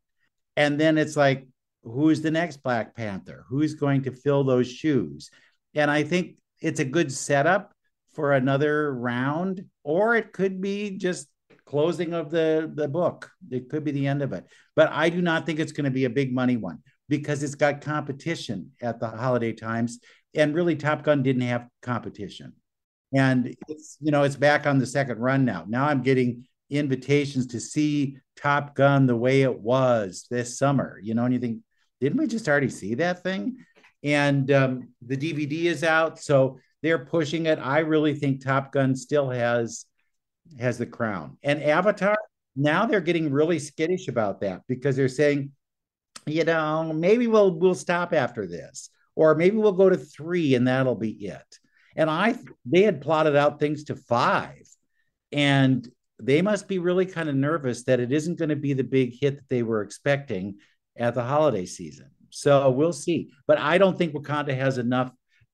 And 0.56 0.80
then 0.80 0.98
it's 0.98 1.16
like, 1.16 1.48
who's 1.84 2.22
the 2.22 2.32
next 2.32 2.64
Black 2.64 2.96
Panther? 2.96 3.46
Who's 3.48 3.76
going 3.76 4.04
to 4.04 4.12
fill 4.12 4.44
those 4.44 4.70
shoes? 4.70 5.30
And 5.76 5.90
I 5.92 6.04
think 6.04 6.36
it's 6.60 6.80
a 6.80 6.86
good 6.86 7.12
setup 7.12 7.74
for 8.14 8.34
another 8.34 8.94
round, 8.94 9.66
or 9.84 10.16
it 10.16 10.34
could 10.34 10.60
be 10.60 10.98
just 10.98 11.28
closing 11.66 12.14
of 12.14 12.32
the, 12.32 12.72
the 12.74 12.88
book. 12.88 13.30
It 13.52 13.70
could 13.70 13.84
be 13.84 13.92
the 13.92 14.08
end 14.08 14.24
of 14.24 14.34
it. 14.34 14.46
But 14.76 14.90
I 14.92 15.10
do 15.10 15.22
not 15.22 15.46
think 15.46 15.60
it's 15.60 15.72
going 15.72 15.86
to 15.86 15.92
be 15.92 16.06
a 16.06 16.10
big 16.10 16.34
money 16.34 16.58
one 16.58 16.80
because 17.08 17.44
it's 17.44 17.56
got 17.56 17.82
competition 17.82 18.72
at 18.82 19.00
the 19.00 19.08
holiday 19.08 19.54
times. 19.54 20.00
And 20.34 20.56
really, 20.56 20.76
Top 20.76 21.04
Gun 21.04 21.24
didn't 21.24 21.44
have 21.44 21.68
competition. 21.82 22.54
And 23.14 23.56
it's, 23.68 23.98
you 24.02 24.12
know, 24.12 24.24
it's 24.24 24.36
back 24.36 24.68
on 24.68 24.80
the 24.80 24.86
second 24.86 25.20
run 25.20 25.46
now. 25.46 25.66
Now 25.68 25.88
I'm 25.88 26.02
getting 26.02 26.46
invitations 26.70 27.48
to 27.48 27.60
see 27.60 28.18
Top 28.36 28.76
Gun 28.76 29.06
the 29.06 29.16
way 29.16 29.42
it 29.42 29.60
was 29.60 30.28
this 30.30 30.58
summer, 30.58 31.00
you 31.02 31.14
know, 31.14 31.24
and 31.24 31.34
you 31.34 31.40
think, 31.40 31.60
didn't 32.02 32.20
we 32.20 32.28
just 32.28 32.48
already 32.48 32.70
see 32.70 32.96
that 32.96 33.24
thing? 33.24 33.58
And 34.04 34.52
um, 34.52 34.90
the 35.02 35.18
DVD 35.18 35.66
is 35.66 35.84
out, 35.84 36.20
so 36.20 36.60
they're 36.84 37.06
pushing 37.06 37.48
it. 37.48 37.60
I 37.60 37.80
really 37.80 38.14
think 38.14 38.44
Top 38.44 38.72
Gun 38.72 38.96
still 38.96 39.30
has 39.30 39.86
has 40.60 40.78
the 40.78 40.86
crown. 40.86 41.38
And 41.44 41.62
Avatar, 41.62 42.18
now 42.56 42.86
they're 42.86 43.02
getting 43.02 43.32
really 43.32 43.60
skittish 43.60 44.08
about 44.08 44.42
that 44.42 44.62
because 44.68 44.96
they're 44.96 45.10
saying, 45.10 45.52
you 46.26 46.44
know, 46.44 46.94
maybe 46.94 47.28
we'll 47.28 47.58
we'll 47.58 47.76
stop 47.76 48.14
after 48.14 48.46
this, 48.46 48.90
or 49.16 49.36
maybe 49.36 49.58
we'll 49.58 49.72
go 49.72 49.90
to 49.90 49.98
three 49.98 50.56
and 50.56 50.68
that'll 50.68 50.96
be 50.96 51.12
it. 51.12 51.60
And 51.98 52.10
I 52.10 52.36
they 52.66 52.84
had 52.84 53.02
plotted 53.02 53.36
out 53.36 53.60
things 53.60 53.86
to 53.86 53.96
five. 53.96 54.66
And 55.34 55.86
they 56.20 56.42
must 56.42 56.70
be 56.70 56.80
really 56.80 57.06
kind 57.06 57.28
of 57.28 57.36
nervous 57.36 57.84
that 57.84 58.00
it 58.00 58.12
isn't 58.14 58.40
going 58.40 58.50
to 58.50 58.56
be 58.56 58.74
the 58.74 58.84
big 58.84 59.14
hit 59.20 59.36
that 59.36 59.50
they 59.50 59.64
were 59.64 59.82
expecting. 59.82 60.56
at 60.98 61.14
the 61.14 61.24
holiday 61.24 61.66
season. 61.66 62.10
So 62.30 62.70
we'll 62.72 62.94
see. 62.94 63.30
But 63.46 63.58
I 63.58 63.78
don't 63.78 63.98
think 63.98 64.14
Wakanda 64.14 64.56
has 64.56 64.78
enough 64.78 65.12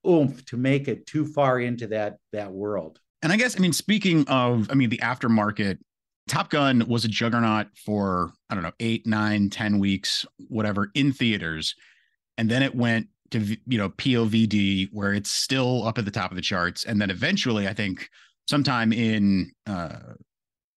oomph 0.07 0.45
to 0.45 0.57
make 0.57 0.87
it 0.87 1.05
too 1.05 1.25
far 1.25 1.59
into 1.59 1.87
that 1.87 2.17
that 2.31 2.51
world. 2.51 2.99
And 3.21 3.31
I 3.31 3.37
guess 3.37 3.57
I 3.57 3.59
mean 3.59 3.73
speaking 3.73 4.27
of 4.27 4.69
I 4.69 4.73
mean 4.73 4.89
the 4.89 4.97
aftermarket 4.99 5.79
Top 6.27 6.49
Gun 6.49 6.87
was 6.87 7.03
a 7.05 7.09
juggernaut 7.09 7.67
for 7.85 8.31
I 8.49 8.55
don't 8.55 8.63
know 8.63 8.71
eight, 8.79 9.05
nine, 9.05 9.49
ten 9.49 9.79
weeks, 9.79 10.25
whatever, 10.47 10.89
in 10.93 11.11
theaters, 11.11 11.75
and 12.37 12.49
then 12.49 12.63
it 12.63 12.75
went 12.75 13.07
to 13.33 13.57
you 13.67 13.77
know 13.77 13.89
PVOD 13.89 14.89
where 14.91 15.13
it's 15.13 15.29
still 15.29 15.85
up 15.85 15.97
at 15.97 16.05
the 16.05 16.11
top 16.11 16.31
of 16.31 16.35
the 16.35 16.41
charts, 16.41 16.85
and 16.85 17.01
then 17.01 17.09
eventually 17.09 17.67
I 17.67 17.73
think 17.73 18.09
sometime 18.47 18.93
in 18.93 19.51
uh, 19.67 20.13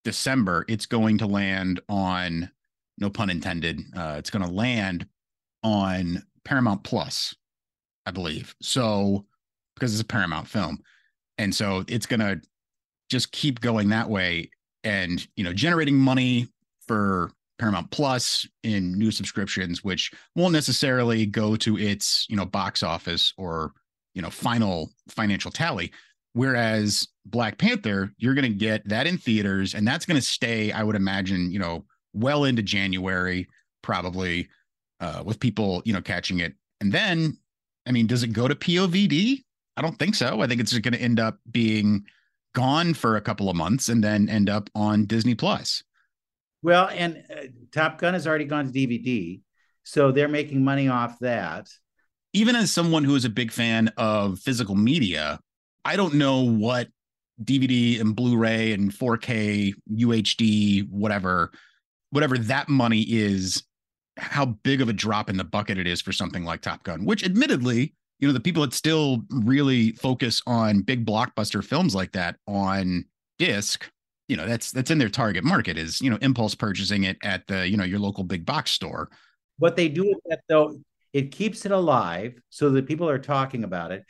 December 0.04 0.64
it's 0.68 0.86
going 0.86 1.18
to 1.18 1.26
land 1.26 1.80
on 1.88 2.50
no 2.98 3.10
pun 3.10 3.30
intended. 3.30 3.80
Uh, 3.96 4.16
it's 4.18 4.30
going 4.30 4.44
to 4.44 4.50
land 4.50 5.06
on 5.62 6.22
Paramount 6.44 6.82
Plus, 6.82 7.34
I 8.06 8.10
believe. 8.10 8.54
So 8.60 9.26
because 9.74 9.92
it's 9.92 10.02
a 10.02 10.06
Paramount 10.06 10.48
film, 10.48 10.78
and 11.38 11.54
so 11.54 11.84
it's 11.88 12.06
going 12.06 12.20
to 12.20 12.40
just 13.08 13.30
keep 13.32 13.60
going 13.60 13.90
that 13.90 14.10
way 14.10 14.50
and 14.82 15.26
you 15.36 15.44
know 15.44 15.52
generating 15.52 15.96
money 15.96 16.48
for 16.86 17.30
Paramount 17.58 17.90
Plus 17.90 18.46
in 18.62 18.98
new 18.98 19.10
subscriptions, 19.10 19.82
which 19.82 20.12
won't 20.34 20.52
necessarily 20.52 21.26
go 21.26 21.56
to 21.56 21.78
its 21.78 22.26
you 22.28 22.36
know 22.36 22.44
box 22.44 22.82
office 22.82 23.32
or 23.36 23.72
you 24.14 24.22
know 24.22 24.30
final 24.30 24.90
financial 25.08 25.50
tally. 25.50 25.92
Whereas 26.32 27.08
Black 27.24 27.56
Panther, 27.56 28.12
you're 28.18 28.34
going 28.34 28.50
to 28.50 28.58
get 28.58 28.86
that 28.88 29.06
in 29.06 29.16
theaters, 29.16 29.74
and 29.74 29.88
that's 29.88 30.04
going 30.04 30.20
to 30.20 30.26
stay, 30.26 30.70
I 30.70 30.82
would 30.82 30.94
imagine, 30.94 31.50
you 31.50 31.58
know, 31.58 31.86
well 32.12 32.44
into 32.44 32.62
January, 32.62 33.48
probably, 33.82 34.48
uh, 35.00 35.22
with 35.24 35.40
people 35.40 35.82
you 35.84 35.94
know 35.94 36.02
catching 36.02 36.40
it. 36.40 36.54
And 36.80 36.92
then, 36.92 37.38
I 37.86 37.92
mean, 37.92 38.06
does 38.06 38.22
it 38.22 38.34
go 38.34 38.48
to 38.48 38.54
PVOD? 38.54 39.42
I 39.78 39.82
don't 39.82 39.98
think 39.98 40.14
so. 40.14 40.40
I 40.40 40.46
think 40.46 40.60
it's 40.60 40.76
going 40.78 40.94
to 40.94 41.00
end 41.00 41.20
up 41.20 41.38
being 41.50 42.04
gone 42.54 42.94
for 42.94 43.16
a 43.16 43.20
couple 43.20 43.50
of 43.50 43.56
months 43.56 43.88
and 43.88 44.02
then 44.02 44.28
end 44.28 44.48
up 44.48 44.70
on 44.74 45.04
Disney 45.04 45.34
Plus. 45.34 45.82
Well, 46.62 46.88
and 46.88 47.24
uh, 47.30 47.42
Top 47.72 47.98
Gun 47.98 48.14
has 48.14 48.26
already 48.26 48.44
gone 48.44 48.70
to 48.70 48.72
DVD, 48.72 49.40
so 49.84 50.10
they're 50.10 50.28
making 50.28 50.64
money 50.64 50.88
off 50.88 51.18
that. 51.20 51.68
Even 52.32 52.56
as 52.56 52.70
someone 52.70 53.04
who 53.04 53.14
is 53.14 53.24
a 53.24 53.30
big 53.30 53.52
fan 53.52 53.92
of 53.96 54.38
physical 54.38 54.74
media, 54.74 55.38
I 55.84 55.96
don't 55.96 56.14
know 56.14 56.42
what 56.42 56.88
DVD 57.42 58.00
and 58.00 58.16
Blu-ray 58.16 58.72
and 58.72 58.90
4K 58.90 59.74
UHD 59.92 60.88
whatever 60.90 61.52
whatever 62.10 62.38
that 62.38 62.68
money 62.68 63.02
is 63.02 63.62
how 64.16 64.46
big 64.46 64.80
of 64.80 64.88
a 64.88 64.92
drop 64.92 65.28
in 65.28 65.36
the 65.36 65.44
bucket 65.44 65.76
it 65.76 65.86
is 65.86 66.00
for 66.00 66.12
something 66.12 66.44
like 66.44 66.62
Top 66.62 66.82
Gun, 66.82 67.04
which 67.04 67.24
admittedly 67.24 67.94
you 68.18 68.26
know 68.26 68.32
the 68.32 68.40
people 68.40 68.62
that 68.62 68.72
still 68.72 69.22
really 69.30 69.92
focus 69.92 70.40
on 70.46 70.80
big 70.80 71.04
blockbuster 71.04 71.62
films 71.62 71.94
like 71.94 72.12
that 72.12 72.36
on 72.46 73.04
disc 73.38 73.90
you 74.28 74.36
know 74.36 74.46
that's 74.46 74.70
that's 74.72 74.90
in 74.90 74.98
their 74.98 75.08
target 75.08 75.44
market 75.44 75.76
is 75.76 76.00
you 76.00 76.10
know 76.10 76.18
impulse 76.20 76.54
purchasing 76.54 77.04
it 77.04 77.16
at 77.22 77.46
the 77.46 77.68
you 77.68 77.76
know 77.76 77.84
your 77.84 77.98
local 77.98 78.24
big 78.24 78.44
box 78.44 78.70
store 78.70 79.10
what 79.58 79.76
they 79.76 79.88
do 79.88 80.04
with 80.04 80.18
that 80.26 80.40
though 80.48 80.78
it 81.12 81.30
keeps 81.30 81.64
it 81.64 81.72
alive 81.72 82.34
so 82.50 82.70
that 82.70 82.86
people 82.86 83.08
are 83.08 83.18
talking 83.18 83.64
about 83.64 83.92
it 83.92 84.04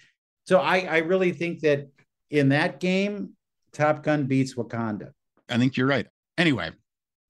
so 0.44 0.60
i 0.60 0.80
i 0.80 0.98
really 0.98 1.32
think 1.32 1.60
that 1.60 1.88
in 2.30 2.48
that 2.48 2.80
game 2.80 3.30
top 3.72 4.02
gun 4.02 4.26
beats 4.26 4.54
wakanda 4.54 5.10
i 5.48 5.58
think 5.58 5.76
you're 5.76 5.86
right 5.86 6.06
anyway 6.38 6.70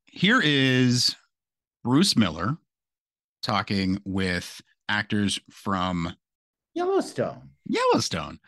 here 0.06 0.40
is 0.42 1.16
bruce 1.82 2.16
miller 2.16 2.56
talking 3.42 4.00
with 4.04 4.60
actors 4.88 5.38
from 5.50 6.12
Yellowstone. 6.76 7.48
Yellowstone. 7.66 8.38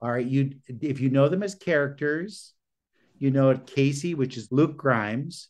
All 0.00 0.10
right, 0.10 0.26
you 0.26 0.54
if 0.80 1.00
you 1.00 1.10
know 1.10 1.28
them 1.28 1.42
as 1.42 1.54
characters, 1.54 2.54
you 3.24 3.30
know 3.30 3.48
it 3.48 3.64
Kayce, 3.64 4.14
which 4.14 4.36
is 4.36 4.52
Luke 4.52 4.76
Grimes, 4.76 5.48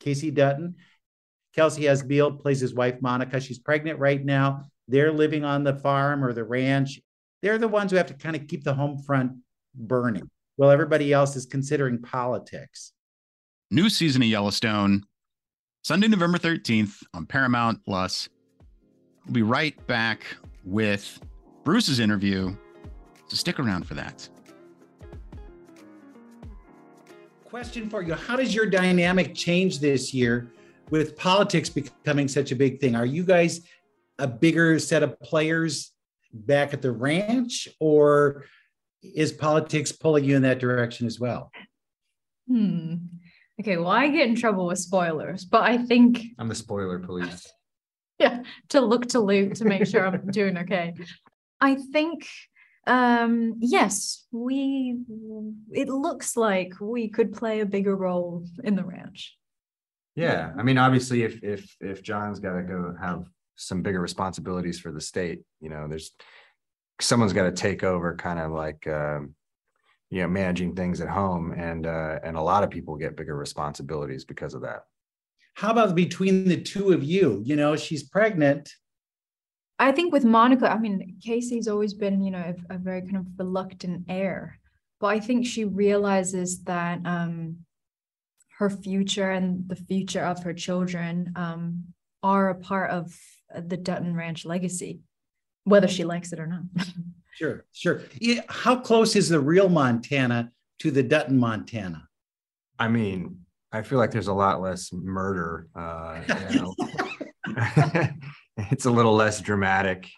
Kayce 0.00 0.34
Dutton. 0.34 0.74
Kelsey 1.54 1.82
Asbille 1.82 2.40
plays 2.40 2.58
his 2.58 2.74
wife 2.74 2.96
Monica. 3.00 3.40
She's 3.40 3.60
pregnant 3.60 4.00
right 4.00 4.22
now. 4.22 4.64
They're 4.88 5.12
living 5.12 5.44
on 5.44 5.62
the 5.62 5.76
farm 5.76 6.24
or 6.24 6.32
the 6.32 6.42
ranch. 6.42 7.00
They're 7.40 7.58
the 7.58 7.68
ones 7.68 7.92
who 7.92 7.96
have 7.96 8.06
to 8.06 8.14
kind 8.14 8.34
of 8.34 8.48
keep 8.48 8.64
the 8.64 8.74
home 8.74 8.98
front 8.98 9.32
burning 9.72 10.28
while 10.56 10.70
everybody 10.70 11.12
else 11.12 11.36
is 11.36 11.46
considering 11.46 12.02
politics. 12.02 12.92
New 13.70 13.88
season 13.88 14.22
of 14.22 14.28
Yellowstone, 14.28 15.04
Sunday, 15.84 16.08
November 16.08 16.38
13th 16.38 17.04
on 17.14 17.24
Paramount 17.24 17.84
Plus. 17.84 18.28
We'll 19.26 19.34
be 19.34 19.42
right 19.42 19.86
back 19.86 20.24
with 20.64 21.20
Bruce's 21.62 22.00
interview. 22.00 22.56
So 23.28 23.36
stick 23.36 23.60
around 23.60 23.86
for 23.86 23.94
that. 23.94 24.28
Question 27.52 27.90
for 27.90 28.00
you 28.00 28.14
How 28.14 28.36
does 28.36 28.54
your 28.54 28.64
dynamic 28.64 29.34
change 29.34 29.78
this 29.78 30.14
year 30.14 30.50
with 30.88 31.18
politics 31.18 31.68
becoming 31.68 32.26
such 32.26 32.50
a 32.50 32.56
big 32.56 32.80
thing? 32.80 32.94
Are 32.94 33.04
you 33.04 33.24
guys 33.24 33.60
a 34.18 34.26
bigger 34.26 34.78
set 34.78 35.02
of 35.02 35.20
players 35.20 35.92
back 36.32 36.72
at 36.72 36.80
the 36.80 36.90
ranch, 36.90 37.68
or 37.78 38.46
is 39.02 39.32
politics 39.32 39.92
pulling 39.92 40.24
you 40.24 40.34
in 40.34 40.40
that 40.40 40.60
direction 40.60 41.06
as 41.06 41.20
well? 41.20 41.50
Hmm. 42.48 42.94
Okay, 43.60 43.76
well, 43.76 43.88
I 43.88 44.08
get 44.08 44.28
in 44.28 44.34
trouble 44.34 44.68
with 44.68 44.78
spoilers, 44.78 45.44
but 45.44 45.60
I 45.60 45.76
think 45.76 46.22
I'm 46.38 46.48
the 46.48 46.54
spoiler 46.54 47.00
police. 47.00 47.46
yeah, 48.18 48.44
to 48.70 48.80
look 48.80 49.08
to 49.08 49.20
Luke 49.20 49.52
to 49.56 49.66
make 49.66 49.86
sure 49.86 50.06
I'm 50.06 50.26
doing 50.28 50.56
okay. 50.56 50.94
I 51.60 51.74
think 51.74 52.26
um 52.86 53.54
yes 53.60 54.26
we 54.32 54.98
it 55.70 55.88
looks 55.88 56.36
like 56.36 56.72
we 56.80 57.08
could 57.08 57.32
play 57.32 57.60
a 57.60 57.66
bigger 57.66 57.94
role 57.94 58.44
in 58.64 58.74
the 58.74 58.84
ranch. 58.84 59.36
Yeah 60.16 60.52
i 60.58 60.62
mean 60.62 60.78
obviously 60.78 61.22
if 61.22 61.42
if 61.42 61.74
if 61.80 62.02
john's 62.02 62.40
got 62.40 62.54
to 62.54 62.62
go 62.62 62.94
have 63.00 63.24
some 63.56 63.82
bigger 63.82 64.00
responsibilities 64.00 64.80
for 64.80 64.90
the 64.90 65.00
state 65.00 65.42
you 65.60 65.68
know 65.68 65.86
there's 65.88 66.10
someone's 67.00 67.32
got 67.32 67.44
to 67.44 67.52
take 67.52 67.84
over 67.84 68.16
kind 68.16 68.38
of 68.38 68.52
like 68.52 68.86
um 68.86 69.34
you 70.10 70.20
know 70.20 70.28
managing 70.28 70.74
things 70.74 71.00
at 71.00 71.08
home 71.08 71.52
and 71.52 71.86
uh 71.86 72.18
and 72.22 72.36
a 72.36 72.42
lot 72.42 72.62
of 72.62 72.70
people 72.70 72.96
get 72.96 73.16
bigger 73.16 73.36
responsibilities 73.36 74.24
because 74.24 74.54
of 74.54 74.62
that. 74.62 74.84
How 75.54 75.70
about 75.70 75.94
between 75.94 76.48
the 76.48 76.60
two 76.60 76.92
of 76.92 77.02
you? 77.02 77.42
You 77.44 77.56
know 77.56 77.76
she's 77.76 78.02
pregnant 78.02 78.70
I 79.78 79.92
think 79.92 80.12
with 80.12 80.24
Monica, 80.24 80.70
I 80.70 80.78
mean, 80.78 81.16
Kayce's 81.24 81.68
always 81.68 81.94
been, 81.94 82.22
you 82.22 82.30
know, 82.30 82.54
a, 82.70 82.74
a 82.74 82.78
very 82.78 83.02
kind 83.02 83.16
of 83.16 83.26
reluctant 83.36 84.04
heir, 84.08 84.58
but 85.00 85.08
I 85.08 85.20
think 85.20 85.46
she 85.46 85.64
realizes 85.64 86.62
that 86.64 87.00
um, 87.04 87.58
her 88.58 88.70
future 88.70 89.30
and 89.30 89.68
the 89.68 89.76
future 89.76 90.24
of 90.24 90.42
her 90.44 90.54
children 90.54 91.32
um, 91.34 91.84
are 92.22 92.50
a 92.50 92.54
part 92.54 92.90
of 92.90 93.18
the 93.54 93.76
Dutton 93.76 94.14
Ranch 94.14 94.44
legacy, 94.44 95.00
whether 95.64 95.88
she 95.88 96.04
likes 96.04 96.32
it 96.32 96.38
or 96.38 96.46
not. 96.46 96.62
sure, 97.34 97.64
sure. 97.72 98.02
Yeah, 98.20 98.42
how 98.48 98.76
close 98.76 99.16
is 99.16 99.28
the 99.28 99.40
real 99.40 99.68
Montana 99.68 100.52
to 100.78 100.90
the 100.90 101.02
Dutton 101.02 101.38
Montana? 101.38 102.08
I 102.78 102.88
mean, 102.88 103.40
I 103.72 103.82
feel 103.82 103.98
like 103.98 104.10
there's 104.10 104.28
a 104.28 104.32
lot 104.32 104.60
less 104.60 104.92
murder. 104.92 105.66
Uh, 105.74 106.20
you 106.50 106.60
know. 107.56 108.06
it's 108.56 108.84
a 108.84 108.90
little 108.90 109.14
less 109.14 109.40
dramatic. 109.40 110.10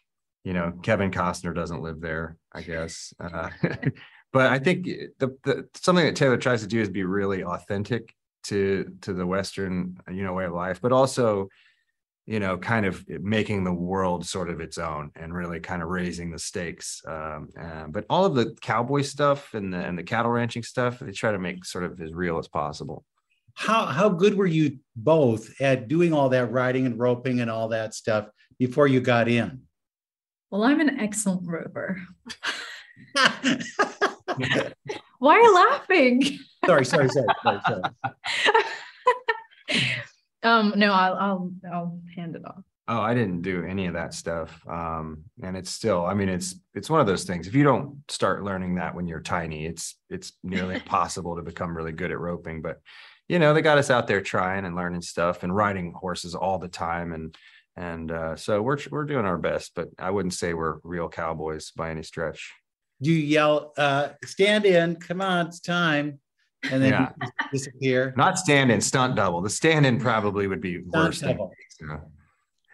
You 0.45 0.53
know, 0.53 0.73
Kevin 0.83 1.11
Costner 1.11 1.55
doesn't 1.55 1.83
live 1.83 2.00
there, 2.00 2.37
I 2.53 2.62
guess. 2.62 3.14
Uh, 3.19 3.50
but 4.33 4.53
I 4.53 4.59
think 4.59 4.87
the, 5.19 5.37
the 5.45 5.69
something 5.75 6.05
that 6.05 6.17
Taylor 6.17 6.37
tries 6.37 6.62
to 6.62 6.69
do 6.69 6.81
is 6.81 6.88
be 6.88 7.05
really 7.05 7.45
authentic 7.45 8.14
to 8.45 8.93
to 9.03 9.12
the 9.12 9.26
Western, 9.26 9.97
you 10.11 10.23
know, 10.23 10.35
way 10.35 10.45
of 10.45 10.53
life, 10.53 10.81
but 10.83 10.93
also, 10.93 11.49
you 12.26 12.41
know, 12.41 12.59
kind 12.59 12.85
of 12.85 13.05
making 13.09 13.64
the 13.64 13.73
world 13.73 14.26
sort 14.26 14.50
of 14.50 14.61
its 14.61 14.76
own 14.76 15.11
and 15.17 15.33
really 15.33 15.61
kind 15.61 15.83
of 15.83 15.88
raising 15.88 16.31
the 16.31 16.38
stakes. 16.38 17.00
Um, 17.07 17.49
but 17.88 18.05
all 18.11 18.26
of 18.26 18.35
the 18.35 18.55
cowboy 18.61 19.03
stuff 19.03 19.55
and 19.55 19.73
the 19.73 19.79
and 19.79 19.97
the 19.97 20.03
cattle 20.03 20.31
ranching 20.31 20.62
stuff, 20.62 20.99
they 20.99 21.12
try 21.12 21.33
to 21.33 21.38
make 21.38 21.64
sort 21.64 21.85
of 21.85 22.00
as 22.00 22.12
real 22.12 22.38
as 22.38 22.49
possible 22.49 23.05
how 23.54 23.87
how 23.87 24.08
good 24.08 24.34
were 24.34 24.46
you 24.46 24.78
both 24.96 25.61
at 25.61 25.88
doing 25.88 26.12
all 26.12 26.28
that 26.28 26.50
riding 26.50 26.87
and 26.87 26.99
roping 26.99 27.40
and 27.40 27.50
all 27.50 27.68
that 27.68 27.94
stuff 27.94 28.28
before 28.58 28.87
you 28.87 29.00
got 29.00 29.28
in? 29.28 29.62
Well, 30.50 30.64
I'm 30.64 30.80
an 30.80 31.00
excellent 31.00 31.42
roper. 31.46 32.00
Why 35.18 35.37
are 35.37 35.40
you 35.40 35.54
laughing? 35.54 36.38
sorry, 36.66 36.84
sorry, 36.84 37.08
sorry, 37.08 37.26
sorry, 37.42 37.61
sorry. 37.66 37.82
um, 40.42 40.75
no, 40.76 40.92
I'll, 40.92 41.14
I'll 41.14 41.52
I'll 41.73 42.00
hand 42.14 42.37
it 42.37 42.44
off. 42.44 42.62
Oh, 42.87 43.00
I 43.00 43.14
didn't 43.14 43.40
do 43.40 43.64
any 43.64 43.87
of 43.87 43.94
that 43.94 44.12
stuff. 44.12 44.61
Um, 44.68 45.25
and 45.42 45.56
it's 45.56 45.70
still, 45.70 46.04
I 46.04 46.12
mean, 46.12 46.28
it's 46.28 46.56
it's 46.75 46.90
one 46.90 47.00
of 47.00 47.06
those 47.06 47.25
things. 47.25 47.46
If 47.46 47.54
you 47.54 47.64
don't 47.64 48.02
start 48.11 48.44
learning 48.44 48.75
that 48.75 48.94
when 48.94 49.06
you're 49.06 49.20
tiny, 49.20 49.64
it's 49.64 49.96
it's 50.11 50.32
nearly 50.42 50.75
impossible 50.82 51.37
to 51.37 51.42
become 51.42 51.75
really 51.75 51.92
good 51.92 52.11
at 52.11 52.18
roping. 52.18 52.61
But 52.61 52.80
you 53.28 53.38
know, 53.38 53.54
they 53.54 53.62
got 53.62 53.78
us 53.78 53.90
out 53.90 54.07
there 54.07 54.21
trying 54.21 54.64
and 54.64 54.76
learning 54.76 55.02
stuff 55.02 55.43
and 55.43 55.54
riding 55.54 55.93
horses 55.93 56.35
all 56.35 56.59
the 56.59 56.69
time 56.69 57.12
and 57.12 57.37
And 57.76 58.12
uh, 58.12 58.37
so 58.37 58.62
we're 58.62 58.78
we're 58.90 59.04
doing 59.04 59.25
our 59.25 59.37
best, 59.38 59.73
but 59.75 59.88
I 59.99 60.11
wouldn't 60.12 60.35
say 60.35 60.54
we're 60.54 60.78
real 60.85 61.09
cowboys 61.09 61.73
by 61.73 61.90
any 61.90 62.04
stretch. 62.04 62.52
Do 63.02 63.11
you 63.11 63.19
yell, 63.19 63.73
uh, 63.76 64.11
stand 64.25 64.64
in, 64.64 64.95
come 64.97 65.21
on, 65.21 65.49
it's 65.49 65.59
time, 65.59 66.21
and 66.71 66.81
then 66.81 66.93
Yeah. 66.93 67.09
disappear? 67.52 68.14
Not 68.16 68.38
stand 68.38 68.71
in, 68.71 68.81
stunt 68.81 69.16
double. 69.16 69.40
The 69.43 69.50
stand 69.50 69.87
in 69.87 69.99
probably 69.99 70.47
would 70.47 70.61
be 70.61 70.78
worse. 70.87 71.19
than- 71.21 71.31
double. 71.33 71.52
so. 71.71 72.00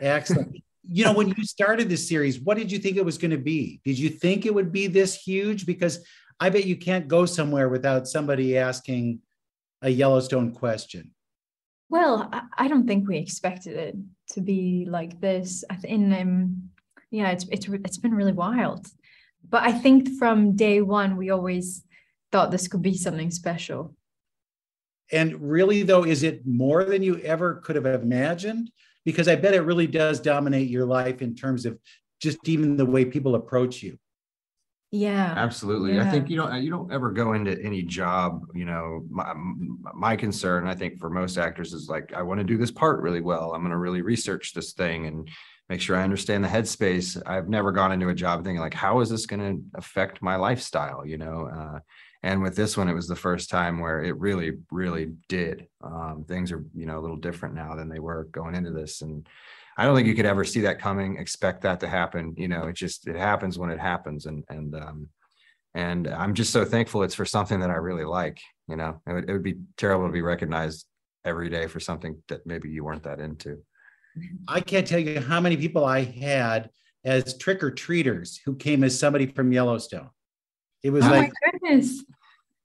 Excellent. 0.00 0.56
You 0.86 1.04
know, 1.04 1.14
when 1.14 1.28
you 1.28 1.44
started 1.44 1.88
this 1.88 2.06
series, 2.06 2.38
what 2.40 2.56
did 2.58 2.70
you 2.72 2.78
think 2.78 2.96
it 2.98 3.04
was 3.04 3.16
going 3.16 3.30
to 3.30 3.38
be? 3.38 3.80
Did 3.84 3.98
you 3.98 4.10
think 4.10 4.44
it 4.44 4.52
would 4.54 4.70
be 4.72 4.86
this 4.86 5.14
huge? 5.14 5.64
Because 5.64 6.04
I 6.38 6.50
bet 6.50 6.66
you 6.66 6.76
can't 6.76 7.08
go 7.08 7.24
somewhere 7.26 7.68
without 7.70 8.06
somebody 8.08 8.58
asking 8.58 9.20
a 9.82 9.90
Yellowstone 9.90 10.52
question. 10.52 11.12
Well, 11.88 12.30
I, 12.56 12.68
don't 12.68 12.86
think 12.86 13.08
we 13.08 13.16
expected 13.16 13.76
it 13.76 13.96
to 14.30 14.40
be 14.40 14.86
like 14.88 15.20
this. 15.20 15.64
I 15.68 15.74
th- 15.74 15.92
in 15.92 16.12
um, 16.12 16.70
yeah, 17.10 17.30
it's 17.30 17.46
it's 17.50 17.66
it's 17.68 17.98
been 17.98 18.14
really 18.14 18.32
wild. 18.32 18.86
But 19.48 19.64
I 19.64 19.72
think 19.72 20.08
from 20.18 20.54
day 20.54 20.82
one 20.82 21.16
we 21.16 21.30
always 21.30 21.84
thought 22.30 22.52
this 22.52 22.68
could 22.68 22.82
be 22.82 22.96
something 22.96 23.30
special. 23.30 23.96
And 25.10 25.50
really, 25.50 25.82
though, 25.82 26.04
is 26.04 26.22
it 26.22 26.46
more 26.46 26.84
than 26.84 27.02
you 27.02 27.18
ever 27.18 27.56
could 27.56 27.74
have 27.74 27.86
imagined? 27.86 28.70
Because 29.04 29.26
I 29.26 29.34
bet 29.34 29.54
it 29.54 29.62
really 29.62 29.88
does 29.88 30.20
dominate 30.20 30.68
your 30.68 30.86
life 30.86 31.22
in 31.22 31.34
terms 31.34 31.66
of 31.66 31.76
just 32.22 32.38
even 32.48 32.76
the 32.76 32.86
way 32.86 33.04
people 33.04 33.34
approach 33.34 33.82
you. 33.82 33.98
Yeah. 34.92 35.34
Absolutely. 35.36 36.00
I 36.00 36.10
think 36.10 36.28
you 36.28 36.36
don't 36.36 36.62
you 36.62 36.70
don't 36.70 36.92
ever 36.92 37.12
go 37.12 37.34
into 37.34 37.56
any 37.62 37.82
job, 37.82 38.44
you 38.54 38.64
know, 38.64 39.04
my 39.08 39.32
my 39.94 40.16
concern, 40.16 40.66
I 40.66 40.74
think 40.74 40.98
for 40.98 41.08
most 41.08 41.38
actors 41.38 41.72
is 41.72 41.88
like, 41.88 42.12
I 42.12 42.22
want 42.22 42.38
to 42.38 42.44
do 42.44 42.56
this 42.58 42.72
part 42.72 43.00
really 43.00 43.20
well. 43.20 43.52
I'm 43.54 43.60
going 43.60 43.70
to 43.70 43.76
really 43.76 44.02
research 44.02 44.52
this 44.52 44.72
thing 44.72 45.06
and 45.06 45.28
make 45.68 45.80
sure 45.80 45.96
I 45.96 46.02
understand 46.02 46.42
the 46.42 46.48
headspace. 46.48 47.22
I've 47.24 47.48
never 47.48 47.70
gone 47.70 47.92
into 47.92 48.08
a 48.08 48.14
job 48.14 48.42
thinking 48.42 48.60
like, 48.60 48.74
how 48.74 48.98
is 49.00 49.08
this 49.08 49.26
going 49.26 49.40
to 49.40 49.78
affect 49.78 50.22
my 50.22 50.34
lifestyle? 50.34 51.06
You 51.06 51.18
know, 51.18 51.48
uh, 51.54 51.78
and 52.24 52.42
with 52.42 52.56
this 52.56 52.76
one, 52.76 52.88
it 52.88 52.94
was 52.94 53.06
the 53.06 53.14
first 53.14 53.48
time 53.48 53.78
where 53.78 54.02
it 54.02 54.18
really, 54.18 54.58
really 54.72 55.12
did. 55.28 55.68
Um, 55.82 56.24
things 56.26 56.50
are, 56.50 56.64
you 56.74 56.86
know, 56.86 56.98
a 56.98 57.00
little 57.00 57.16
different 57.16 57.54
now 57.54 57.76
than 57.76 57.88
they 57.88 58.00
were 58.00 58.24
going 58.32 58.56
into 58.56 58.72
this. 58.72 59.02
And 59.02 59.26
I 59.80 59.84
don't 59.84 59.96
think 59.96 60.08
you 60.08 60.14
could 60.14 60.26
ever 60.26 60.44
see 60.44 60.60
that 60.60 60.78
coming, 60.78 61.16
expect 61.16 61.62
that 61.62 61.80
to 61.80 61.88
happen. 61.88 62.34
You 62.36 62.48
know, 62.48 62.64
it 62.64 62.76
just 62.76 63.08
it 63.08 63.16
happens 63.16 63.58
when 63.58 63.70
it 63.70 63.80
happens. 63.80 64.26
And 64.26 64.44
and 64.50 64.74
um 64.74 65.08
and 65.74 66.06
I'm 66.06 66.34
just 66.34 66.52
so 66.52 66.66
thankful 66.66 67.02
it's 67.02 67.14
for 67.14 67.24
something 67.24 67.60
that 67.60 67.70
I 67.70 67.76
really 67.76 68.04
like. 68.04 68.38
You 68.68 68.76
know, 68.76 69.00
it 69.06 69.12
would, 69.14 69.30
it 69.30 69.32
would 69.32 69.42
be 69.42 69.56
terrible 69.78 70.06
to 70.06 70.12
be 70.12 70.20
recognized 70.20 70.84
every 71.24 71.48
day 71.48 71.66
for 71.66 71.80
something 71.80 72.22
that 72.28 72.46
maybe 72.46 72.68
you 72.68 72.84
weren't 72.84 73.04
that 73.04 73.20
into. 73.20 73.62
I 74.46 74.60
can't 74.60 74.86
tell 74.86 74.98
you 74.98 75.18
how 75.18 75.40
many 75.40 75.56
people 75.56 75.86
I 75.86 76.02
had 76.02 76.68
as 77.02 77.38
trick 77.38 77.64
or 77.64 77.70
treaters 77.70 78.38
who 78.44 78.56
came 78.56 78.84
as 78.84 78.98
somebody 78.98 79.24
from 79.24 79.50
Yellowstone. 79.50 80.10
It 80.82 80.90
was 80.90 81.06
oh 81.06 81.10
like, 81.10 81.32
my 81.46 81.52
goodness. 81.52 82.04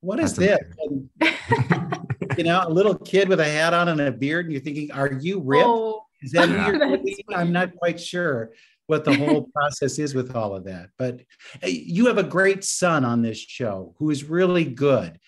what 0.01 0.19
is 0.19 0.36
That's 0.36 0.60
this? 0.60 0.75
And, 1.22 2.38
you 2.38 2.43
know, 2.43 2.65
a 2.67 2.69
little 2.69 2.98
kid 2.98 3.29
with 3.29 3.39
a 3.39 3.45
hat 3.45 3.74
on 3.74 3.88
and 3.88 4.01
a 4.01 4.12
beard, 4.12 4.48
and 4.48 4.51
you're 4.51 4.62
thinking, 4.62 4.91
are 4.91 5.13
you 5.13 5.39
ripped? 5.39 5.65
Oh, 5.65 6.04
Is 6.22 6.31
that 6.31 6.50
who 6.50 6.55
Yeah. 6.55 6.72
you're 6.72 7.38
I'm 7.38 7.51
not 7.51 7.75
quite 7.75 8.00
sure 8.00 8.51
what 8.88 9.03
the 9.03 9.15
whole 9.15 9.50
process 9.55 10.00
is 10.00 10.13
with 10.13 10.36
all 10.36 10.55
of 10.55 10.65
that. 10.65 10.89
But 10.98 11.22
you 11.63 12.05
have 12.07 12.17
a 12.17 12.24
great 12.24 12.63
son 12.63 13.03
on 13.05 13.22
this 13.22 13.39
show 13.39 13.95
who 13.98 14.10
is 14.10 14.24
really 14.24 14.65
good. 14.65 15.19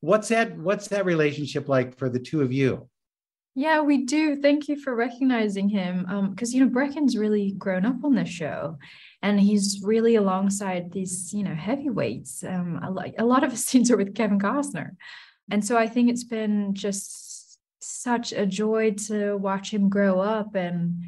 What's 0.00 0.28
that? 0.28 0.56
What's 0.58 0.88
that 0.88 1.06
relationship 1.06 1.68
like 1.68 1.96
for 1.96 2.08
the 2.08 2.18
two 2.18 2.42
of 2.42 2.52
you? 2.52 2.88
Yeah, 3.56 3.82
we 3.82 4.04
do. 4.04 4.42
Thank 4.42 4.66
you 4.68 4.76
for 4.80 4.96
recognizing 4.96 5.68
him. 5.68 6.06
Um, 6.08 6.30
because 6.30 6.52
you 6.52 6.60
know, 6.60 6.68
Brecken's 6.70 7.16
really 7.16 7.52
grown 7.52 7.86
up 7.86 8.02
on 8.02 8.14
this 8.16 8.28
show 8.28 8.78
and 9.22 9.38
he's 9.38 9.80
really 9.82 10.16
alongside 10.16 10.90
these, 10.90 11.32
you 11.32 11.44
know, 11.44 11.54
heavyweights. 11.54 12.42
Um, 12.42 12.80
a 12.82 12.90
lot, 12.90 13.10
a 13.16 13.24
lot 13.24 13.44
of 13.44 13.50
his 13.52 13.64
scenes 13.64 13.90
are 13.92 13.96
with 13.96 14.14
Kevin 14.14 14.40
Costner. 14.40 14.90
And 15.50 15.64
so 15.64 15.76
I 15.78 15.86
think 15.86 16.10
it's 16.10 16.24
been 16.24 16.74
just 16.74 17.33
such 17.84 18.32
a 18.32 18.46
joy 18.46 18.92
to 19.08 19.36
watch 19.36 19.72
him 19.72 19.88
grow 19.88 20.20
up 20.20 20.54
and 20.54 21.02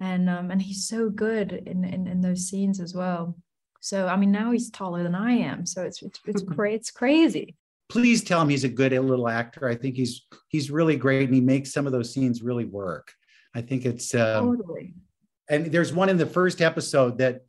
and 0.00 0.28
um 0.28 0.50
and 0.50 0.60
he's 0.60 0.86
so 0.86 1.10
good 1.10 1.52
in 1.52 1.84
in, 1.84 2.06
in 2.06 2.20
those 2.20 2.48
scenes 2.48 2.80
as 2.80 2.94
well. 2.94 3.36
So 3.80 4.06
I 4.06 4.16
mean 4.16 4.32
now 4.32 4.50
he's 4.52 4.70
taller 4.70 5.02
than 5.02 5.14
I 5.14 5.32
am. 5.32 5.66
So 5.66 5.82
it's 5.82 6.02
it's 6.02 6.20
it's 6.26 6.42
great, 6.56 6.74
it's 6.74 6.90
crazy. 6.90 7.56
Please 7.88 8.24
tell 8.24 8.40
him 8.40 8.48
he's 8.48 8.64
a 8.64 8.68
good 8.68 8.92
little 8.92 9.28
actor. 9.28 9.68
I 9.68 9.74
think 9.74 9.96
he's 9.96 10.26
he's 10.48 10.70
really 10.70 10.96
great, 10.96 11.24
and 11.24 11.34
he 11.34 11.40
makes 11.40 11.72
some 11.72 11.86
of 11.86 11.92
those 11.92 12.12
scenes 12.12 12.42
really 12.42 12.64
work. 12.64 13.12
I 13.54 13.60
think 13.60 13.84
it's 13.84 14.14
um, 14.14 14.56
Totally. 14.56 14.94
and 15.50 15.66
there's 15.66 15.92
one 15.92 16.08
in 16.08 16.16
the 16.16 16.26
first 16.26 16.62
episode 16.62 17.18
that, 17.18 17.42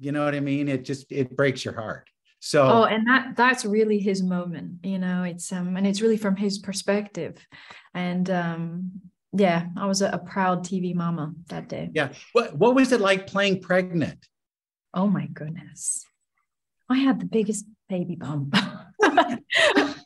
you 0.00 0.10
know 0.10 0.24
what 0.24 0.34
I 0.34 0.40
mean. 0.40 0.68
It 0.68 0.84
just 0.84 1.12
it 1.12 1.36
breaks 1.36 1.64
your 1.64 1.74
heart. 1.74 2.10
So 2.46 2.62
Oh, 2.68 2.84
and 2.84 3.08
that 3.08 3.34
that's 3.34 3.64
really 3.64 3.98
his 3.98 4.22
moment, 4.22 4.84
you 4.84 5.00
know, 5.00 5.24
it's 5.24 5.50
um 5.50 5.76
and 5.76 5.84
it's 5.84 6.00
really 6.00 6.16
from 6.16 6.36
his 6.36 6.58
perspective. 6.58 7.44
And 7.92 8.30
um 8.30 8.92
yeah, 9.32 9.66
I 9.76 9.86
was 9.86 10.00
a, 10.00 10.10
a 10.10 10.18
proud 10.18 10.64
TV 10.64 10.94
mama 10.94 11.34
that 11.48 11.68
day. 11.68 11.90
yeah, 11.92 12.10
what 12.34 12.56
what 12.56 12.76
was 12.76 12.92
it 12.92 13.00
like 13.00 13.26
playing 13.26 13.62
pregnant? 13.62 14.24
Oh 14.94 15.08
my 15.08 15.26
goodness. 15.26 16.06
I 16.88 16.98
had 16.98 17.18
the 17.18 17.26
biggest 17.26 17.66
baby 17.88 18.14
bump. 18.14 18.54
my 19.02 19.98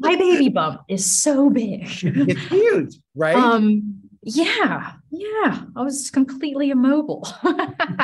baby 0.00 0.48
bump 0.48 0.80
is 0.88 1.06
so 1.06 1.50
big. 1.50 1.82
It's 2.02 2.46
huge, 2.48 2.96
right? 3.14 3.36
Um, 3.36 4.02
yeah, 4.24 4.94
yeah, 5.12 5.62
I 5.76 5.82
was 5.82 6.10
completely 6.10 6.70
immobile. 6.70 7.28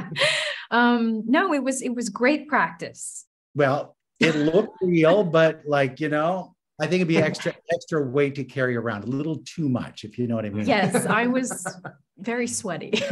um, 0.71 1.25
no, 1.27 1.53
it 1.53 1.65
was 1.65 1.83
it 1.83 1.97
was 1.97 2.11
great 2.11 2.47
practice. 2.47 3.27
Well, 3.55 3.97
it 4.19 4.37
looked 4.37 4.79
real, 4.83 5.25
but 5.25 5.63
like, 5.67 6.01
you 6.01 6.09
know, 6.09 6.55
I 6.81 6.87
think 6.87 6.97
it'd 6.97 7.09
be 7.09 7.19
extra, 7.19 7.55
extra 7.73 8.07
weight 8.07 8.35
to 8.37 8.45
carry 8.45 8.77
around, 8.77 9.05
a 9.05 9.07
little 9.07 9.43
too 9.45 9.69
much, 9.69 10.05
if 10.05 10.19
you 10.19 10.27
know 10.27 10.37
what 10.37 10.47
I 10.47 10.51
mean. 10.51 10.67
Yes, 10.67 11.07
I 11.07 11.27
was 11.27 11.67
very 12.19 12.47
sweaty. 12.47 12.93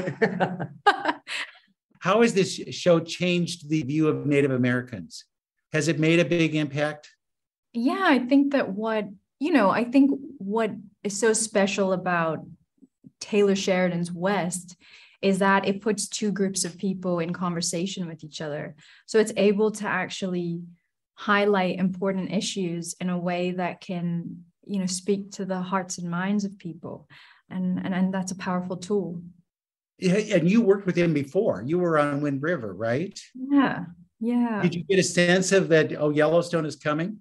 How 2.01 2.23
has 2.23 2.33
this 2.33 2.55
show 2.71 3.01
changed 3.01 3.69
the 3.69 3.83
view 3.83 4.09
of 4.09 4.25
Native 4.27 4.53
Americans? 4.53 5.25
Has 5.73 5.89
it 5.89 5.99
made 5.99 6.21
a 6.21 6.25
big 6.25 6.55
impact? 6.55 7.11
yeah, 7.73 8.05
I 8.05 8.19
think 8.19 8.53
that 8.53 8.71
what, 8.71 9.09
you 9.39 9.53
know, 9.53 9.71
I 9.71 9.85
think 9.85 10.11
what 10.39 10.71
is 11.05 11.19
so 11.19 11.33
special 11.33 11.93
about 11.93 12.45
Taylor 13.21 13.57
Sheridan's 13.57 14.13
West 14.13 14.77
is 15.21 15.39
that 15.41 15.67
it 15.67 15.81
puts 15.81 16.09
two 16.09 16.31
groups 16.31 16.65
of 16.65 16.79
people 16.79 17.19
in 17.19 17.33
conversation 17.33 18.07
with 18.07 18.23
each 18.23 18.41
other. 18.41 18.77
So 19.07 19.19
it's 19.19 19.33
able 19.37 19.71
to 19.73 19.87
actually 19.87 20.63
highlight 21.15 21.79
important 21.79 22.33
issues 22.33 22.95
in 23.01 23.11
a 23.11 23.19
way 23.19 23.51
that 23.53 23.81
can, 23.81 24.45
you 24.65 24.79
know, 24.79 24.87
speak 24.87 25.33
to 25.33 25.45
the 25.45 25.61
hearts 25.61 25.99
and 25.99 26.11
minds 26.11 26.45
of 26.45 26.59
people. 26.59 27.09
And, 27.51 27.79
and, 27.85 27.95
and 27.95 28.15
that's 28.15 28.33
a 28.33 28.37
powerful 28.37 28.77
tool. 28.77 29.23
Yeah, 29.99 30.37
And 30.37 30.49
you 30.49 30.61
worked 30.63 30.87
with 30.87 30.97
him 30.97 31.13
before. 31.13 31.65
You 31.67 31.79
were 31.79 31.99
on 31.99 32.21
Wind 32.21 32.43
River, 32.43 32.73
right? 32.73 33.19
Yeah. 33.35 33.87
Yeah. 34.21 34.63
Did 34.63 34.75
you 34.75 34.85
get 34.85 34.99
a 35.01 35.03
sense 35.03 35.51
of 35.51 35.69
that? 35.69 35.93
Oh, 35.99 36.11
Yellowstone 36.11 36.67
is 36.67 36.77
coming. 36.77 37.21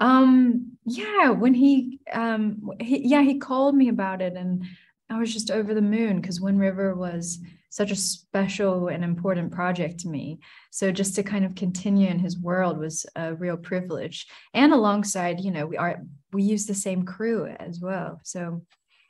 Um, 0.00 0.72
yeah, 0.84 1.30
when 1.30 1.54
he 1.54 2.00
um 2.12 2.70
he, 2.80 3.08
yeah, 3.08 3.22
he 3.22 3.38
called 3.38 3.76
me 3.76 3.88
about 3.88 4.20
it 4.20 4.34
and 4.34 4.64
I 5.10 5.18
was 5.18 5.32
just 5.32 5.50
over 5.50 5.74
the 5.74 5.82
moon 5.82 6.20
because 6.20 6.40
Wind 6.40 6.60
River 6.60 6.94
was 6.94 7.38
such 7.70 7.90
a 7.90 7.96
special 7.96 8.88
and 8.88 9.04
important 9.04 9.52
project 9.52 10.00
to 10.00 10.08
me. 10.08 10.38
So 10.70 10.92
just 10.92 11.14
to 11.16 11.22
kind 11.22 11.44
of 11.44 11.54
continue 11.54 12.08
in 12.08 12.18
his 12.18 12.38
world 12.38 12.78
was 12.78 13.04
a 13.16 13.34
real 13.34 13.56
privilege. 13.56 14.26
And 14.54 14.72
alongside, 14.72 15.40
you 15.40 15.50
know, 15.50 15.66
we 15.66 15.76
are 15.76 16.00
we 16.32 16.42
use 16.42 16.66
the 16.66 16.74
same 16.74 17.04
crew 17.04 17.46
as 17.46 17.80
well. 17.80 18.20
So 18.24 18.62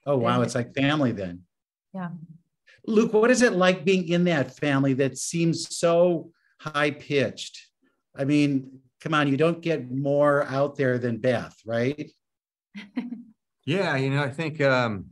Oh, 0.06 0.16
wow. 0.16 0.42
It's 0.42 0.54
like 0.54 0.74
family 0.74 1.12
then. 1.12 1.42
Yeah. 1.94 2.10
Luke, 2.86 3.12
what 3.14 3.30
is 3.30 3.40
it 3.42 3.54
like 3.54 3.84
being 3.84 4.08
in 4.08 4.24
that 4.24 4.56
family 4.56 4.92
that 4.94 5.16
seems 5.16 5.76
so 5.76 6.30
high 6.60 6.90
pitched? 6.90 7.68
I 8.14 8.24
mean, 8.24 8.80
come 9.00 9.14
on, 9.14 9.28
you 9.28 9.36
don't 9.36 9.62
get 9.62 9.90
more 9.90 10.44
out 10.44 10.76
there 10.76 10.98
than 10.98 11.18
Beth, 11.18 11.56
right? 11.64 12.10
Yeah, 13.66 13.96
you 13.96 14.10
know, 14.10 14.22
I 14.22 14.28
think 14.28 14.60
um 14.60 15.06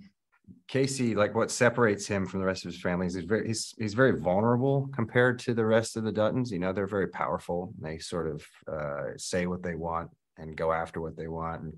Kayce, 0.73 1.15
like 1.15 1.35
what 1.35 1.51
separates 1.51 2.07
him 2.07 2.25
from 2.25 2.41
the 2.41 2.47
rest 2.47 2.65
of 2.65 2.73
his 2.73 2.81
family 2.81 3.07
is 3.07 3.15
he's 3.15 3.25
very 3.25 3.47
he's 3.47 3.75
he's 3.79 3.93
very 3.93 4.19
vulnerable 4.19 4.89
compared 4.95 5.39
to 5.41 5.53
the 5.53 5.67
rest 5.67 5.99
of 5.99 6.05
the 6.05 6.13
Duttons. 6.13 6.51
You 6.51 6.61
know, 6.61 6.73
they're 6.73 6.87
very 6.87 7.09
powerful. 7.09 7.75
They 7.79 7.99
sort 7.99 8.27
of 8.27 8.47
uh 8.67 9.17
say 9.19 9.47
what 9.47 9.63
they 9.63 9.75
want 9.75 10.11
and 10.39 10.57
go 10.57 10.73
after 10.73 11.03
what 11.03 11.15
they 11.15 11.29
want. 11.29 11.63
And 11.63 11.75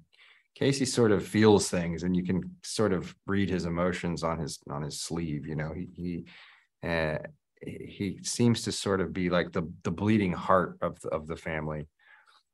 Kayce 0.59 0.87
sort 0.87 1.11
of 1.11 1.27
feels 1.27 1.69
things 1.69 2.05
and 2.05 2.15
you 2.15 2.23
can 2.25 2.43
sort 2.63 2.93
of 2.93 3.13
read 3.27 3.51
his 3.51 3.65
emotions 3.65 4.23
on 4.23 4.39
his 4.39 4.61
on 4.71 4.83
his 4.83 5.01
sleeve. 5.01 5.45
You 5.45 5.57
know, 5.57 5.73
he 5.75 5.89
he 5.97 6.89
uh, 6.89 7.19
he 7.67 8.21
seems 8.23 8.63
to 8.63 8.71
sort 8.71 9.01
of 9.01 9.13
be 9.13 9.29
like 9.29 9.51
the 9.51 9.69
the 9.83 9.91
bleeding 9.91 10.33
heart 10.33 10.79
of 10.83 11.01
the, 11.01 11.09
of 11.09 11.27
the 11.27 11.37
family. 11.37 11.89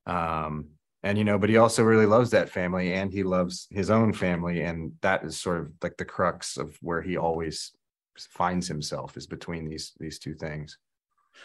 Um 0.06 0.70
and 1.02 1.16
you 1.16 1.24
know 1.24 1.38
but 1.38 1.48
he 1.48 1.56
also 1.56 1.82
really 1.82 2.06
loves 2.06 2.30
that 2.30 2.50
family 2.50 2.92
and 2.92 3.12
he 3.12 3.22
loves 3.22 3.66
his 3.70 3.90
own 3.90 4.12
family 4.12 4.62
and 4.62 4.92
that 5.00 5.24
is 5.24 5.38
sort 5.38 5.58
of 5.58 5.72
like 5.82 5.96
the 5.96 6.04
crux 6.04 6.56
of 6.56 6.76
where 6.80 7.00
he 7.00 7.16
always 7.16 7.72
finds 8.28 8.68
himself 8.68 9.16
is 9.16 9.26
between 9.26 9.68
these 9.68 9.92
these 9.98 10.18
two 10.18 10.34
things. 10.34 10.78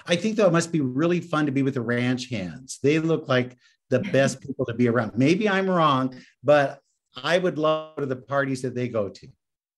I 0.07 0.15
think 0.15 0.35
though 0.35 0.47
it 0.47 0.53
must 0.53 0.71
be 0.71 0.81
really 0.81 1.21
fun 1.21 1.45
to 1.45 1.51
be 1.51 1.63
with 1.63 1.75
the 1.75 1.81
ranch 1.81 2.29
hands. 2.29 2.79
They 2.81 2.99
look 2.99 3.27
like 3.27 3.57
the 3.89 3.99
best 4.11 4.41
people 4.41 4.65
to 4.65 4.73
be 4.73 4.87
around. 4.87 5.13
Maybe 5.15 5.47
I'm 5.47 5.69
wrong, 5.69 6.15
but 6.43 6.79
I 7.15 7.37
would 7.37 7.57
love 7.57 7.97
to 7.97 8.05
the 8.05 8.15
parties 8.15 8.61
that 8.63 8.75
they 8.75 8.89
go 8.89 9.09
to. 9.09 9.27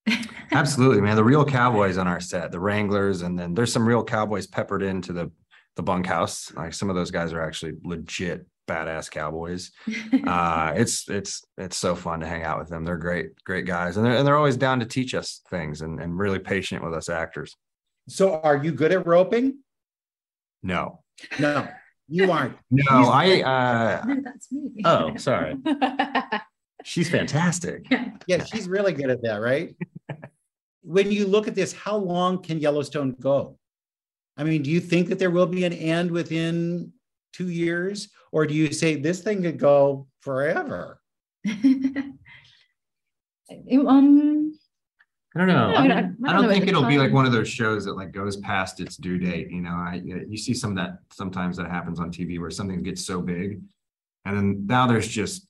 Absolutely, 0.51 1.01
man. 1.01 1.15
The 1.15 1.23
real 1.23 1.45
cowboys 1.45 1.97
on 1.97 2.07
our 2.07 2.21
set, 2.21 2.51
the 2.51 2.59
Wranglers, 2.59 3.21
and 3.21 3.37
then 3.37 3.53
there's 3.53 3.71
some 3.71 3.87
real 3.87 4.03
cowboys 4.03 4.47
peppered 4.47 4.83
into 4.83 5.13
the 5.13 5.31
the 5.75 5.83
bunkhouse. 5.83 6.51
Like 6.55 6.73
some 6.73 6.89
of 6.89 6.95
those 6.95 7.11
guys 7.11 7.33
are 7.33 7.41
actually 7.41 7.73
legit 7.83 8.45
badass 8.67 9.09
cowboys. 9.09 9.71
uh, 10.27 10.73
it's 10.75 11.09
it's 11.09 11.43
it's 11.57 11.77
so 11.77 11.95
fun 11.95 12.19
to 12.19 12.27
hang 12.27 12.43
out 12.43 12.59
with 12.59 12.69
them. 12.69 12.83
They're 12.83 12.97
great, 12.97 13.43
great 13.43 13.65
guys, 13.65 13.97
and 13.97 14.05
they're 14.05 14.15
and 14.15 14.27
they're 14.27 14.37
always 14.37 14.57
down 14.57 14.79
to 14.79 14.85
teach 14.85 15.13
us 15.13 15.41
things 15.49 15.81
and, 15.81 15.99
and 15.99 16.17
really 16.17 16.39
patient 16.39 16.83
with 16.83 16.93
us 16.93 17.09
actors. 17.09 17.55
So, 18.07 18.39
are 18.41 18.57
you 18.57 18.71
good 18.71 18.91
at 18.91 19.05
roping? 19.05 19.59
No, 20.63 21.03
no, 21.39 21.67
you 22.07 22.31
aren't. 22.31 22.57
no, 22.69 22.85
I. 22.89 23.41
Uh, 23.41 24.05
no, 24.05 24.21
that's 24.23 24.51
me. 24.51 24.81
oh, 24.85 25.15
sorry. 25.17 25.57
She's 26.83 27.09
fantastic. 27.09 27.85
Yeah, 28.27 28.45
she's 28.45 28.69
really 28.69 28.93
good 28.93 29.09
at 29.09 29.21
that, 29.23 29.37
right? 29.37 29.75
when 30.87 31.11
you 31.11 31.27
look 31.27 31.49
at 31.49 31.55
this, 31.55 31.73
how 31.73 31.97
long 31.97 32.41
can 32.41 32.59
Yellowstone 32.59 33.13
go? 33.19 33.57
I 34.37 34.45
mean, 34.45 34.61
do 34.61 34.69
you 34.69 34.79
think 34.79 35.09
that 35.09 35.19
there 35.19 35.31
will 35.31 35.45
be 35.45 35.65
an 35.65 35.73
end 35.73 36.09
within 36.11 36.93
two 37.33 37.49
years, 37.49 38.09
or 38.31 38.45
do 38.45 38.53
you 38.53 38.71
say 38.73 38.95
this 38.95 39.21
thing 39.21 39.41
could 39.41 39.59
go 39.59 40.07
forever? 40.21 41.01
um, 41.47 42.19
I 45.35 45.39
don't 45.39 45.47
know. 45.47 45.73
I 45.75 45.83
I, 45.83 45.87
don't- 45.87 45.89
don't, 45.89 46.25
I 46.25 46.29
I 46.29 46.33
don't 46.33 46.43
don't 46.43 46.51
think 46.51 46.67
it'll 46.67 46.85
be 46.85 46.97
like 46.97 47.13
one 47.13 47.25
of 47.25 47.31
those 47.31 47.47
shows 47.49 47.85
that 47.85 47.93
like 47.95 48.11
goes 48.11 48.37
past 48.37 48.79
its 48.79 48.97
due 48.97 49.17
date. 49.17 49.51
You 49.51 49.61
know, 49.61 49.71
I 49.71 50.01
you 50.03 50.37
see 50.37 50.53
some 50.53 50.71
of 50.71 50.77
that 50.77 50.99
sometimes 51.13 51.57
that 51.57 51.69
happens 51.69 51.99
on 51.99 52.11
TV 52.11 52.39
where 52.39 52.49
something 52.49 52.81
gets 52.83 53.05
so 53.05 53.21
big, 53.21 53.61
and 54.25 54.37
then 54.37 54.65
now 54.65 54.87
there's 54.87 55.07
just 55.07 55.47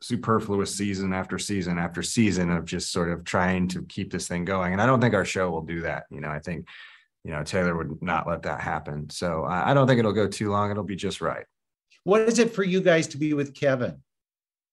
superfluous 0.00 0.74
season 0.74 1.12
after 1.12 1.38
season 1.38 1.78
after 1.78 2.02
season 2.02 2.50
of 2.50 2.64
just 2.64 2.90
sort 2.90 3.10
of 3.10 3.24
trying 3.24 3.68
to 3.68 3.84
keep 3.84 4.10
this 4.10 4.26
thing 4.26 4.44
going. 4.44 4.72
And 4.72 4.82
I 4.82 4.86
don't 4.86 5.00
think 5.00 5.14
our 5.14 5.24
show 5.24 5.50
will 5.50 5.62
do 5.62 5.82
that. 5.82 6.04
You 6.10 6.20
know, 6.20 6.30
I 6.30 6.40
think 6.40 6.66
you 7.24 7.32
know 7.32 7.44
Taylor 7.44 7.76
would 7.76 8.02
not 8.02 8.26
let 8.26 8.42
that 8.42 8.60
happen. 8.60 9.10
So 9.10 9.44
I, 9.44 9.70
I 9.70 9.74
don't 9.74 9.86
think 9.86 9.98
it'll 9.98 10.12
go 10.12 10.26
too 10.26 10.50
long. 10.50 10.70
It'll 10.70 10.82
be 10.84 10.96
just 10.96 11.20
right. 11.20 11.44
What 12.04 12.22
is 12.22 12.38
it 12.38 12.54
for 12.54 12.64
you 12.64 12.80
guys 12.80 13.06
to 13.08 13.18
be 13.18 13.32
with 13.34 13.54
Kevin? 13.54 14.02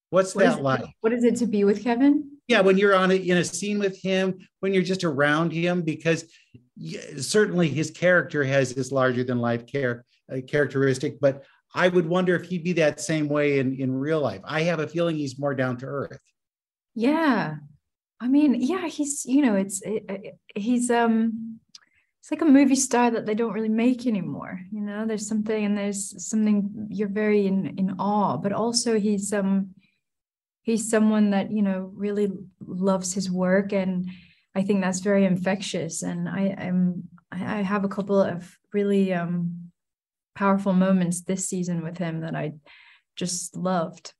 What's 0.09 0.33
what, 0.35 0.45
that 0.45 0.61
like? 0.63 0.85
what 1.01 1.13
is 1.13 1.23
it 1.23 1.35
to 1.37 1.45
be 1.45 1.63
with 1.63 1.83
Kevin? 1.83 2.31
Yeah, 2.47 2.61
when 2.61 2.77
you're 2.77 2.95
on 2.95 3.11
a, 3.11 3.15
in 3.15 3.37
a 3.37 3.43
scene 3.43 3.77
with 3.77 4.01
him, 4.01 4.39
when 4.59 4.73
you're 4.73 4.81
just 4.81 5.03
around 5.03 5.51
him, 5.51 5.83
because 5.83 6.25
certainly 7.17 7.69
his 7.69 7.91
character 7.91 8.43
has 8.43 8.73
this 8.73 8.91
larger 8.91 9.23
than 9.23 9.39
life 9.39 9.67
char- 9.67 10.05
uh, 10.33 10.37
characteristic, 10.47 11.19
but 11.19 11.43
I 11.75 11.87
would 11.87 12.07
wonder 12.07 12.35
if 12.35 12.45
he'd 12.45 12.63
be 12.63 12.73
that 12.73 12.99
same 12.99 13.29
way 13.29 13.59
in, 13.59 13.75
in 13.75 13.93
real 13.93 14.19
life. 14.19 14.41
I 14.43 14.61
have 14.61 14.79
a 14.79 14.87
feeling 14.87 15.15
he's 15.15 15.37
more 15.37 15.53
down 15.53 15.77
to 15.77 15.85
earth. 15.85 16.19
Yeah. 16.95 17.57
I 18.19 18.27
mean, 18.27 18.55
yeah, 18.55 18.87
he's, 18.87 19.23
you 19.25 19.43
know, 19.43 19.55
it's, 19.55 19.81
it, 19.83 20.03
it- 20.09 20.39
he's, 20.55 20.89
um, 20.89 21.59
it's 22.29 22.39
like 22.39 22.47
a 22.47 22.53
movie 22.53 22.75
star 22.75 23.09
that 23.09 23.25
they 23.25 23.33
don't 23.33 23.53
really 23.53 23.69
make 23.69 24.05
anymore. 24.05 24.61
You 24.71 24.81
know, 24.81 25.07
there's 25.07 25.27
something, 25.27 25.65
and 25.65 25.75
there's 25.75 26.27
something 26.27 26.87
you're 26.91 27.07
very 27.07 27.47
in, 27.47 27.75
in 27.79 27.95
awe, 27.97 28.37
but 28.37 28.51
also 28.51 28.99
he's, 28.99 29.33
um, 29.33 29.71
he's 30.61 30.91
someone 30.91 31.31
that, 31.31 31.51
you 31.51 31.63
know, 31.63 31.91
really 31.95 32.29
loves 32.63 33.15
his 33.15 33.31
work. 33.31 33.73
And 33.73 34.11
I 34.53 34.61
think 34.61 34.81
that's 34.81 34.99
very 34.99 35.25
infectious. 35.25 36.03
And 36.03 36.29
I 36.29 36.55
am, 36.55 37.05
I 37.31 37.59
I 37.59 37.61
have 37.63 37.83
a 37.83 37.89
couple 37.89 38.21
of 38.21 38.55
really, 38.73 39.11
um, 39.11 39.71
powerful 40.35 40.73
moments 40.73 41.21
this 41.21 41.49
season 41.49 41.83
with 41.83 41.97
him 41.97 42.21
that 42.21 42.35
I 42.35 42.53
just 43.15 43.57
loved. 43.57 44.13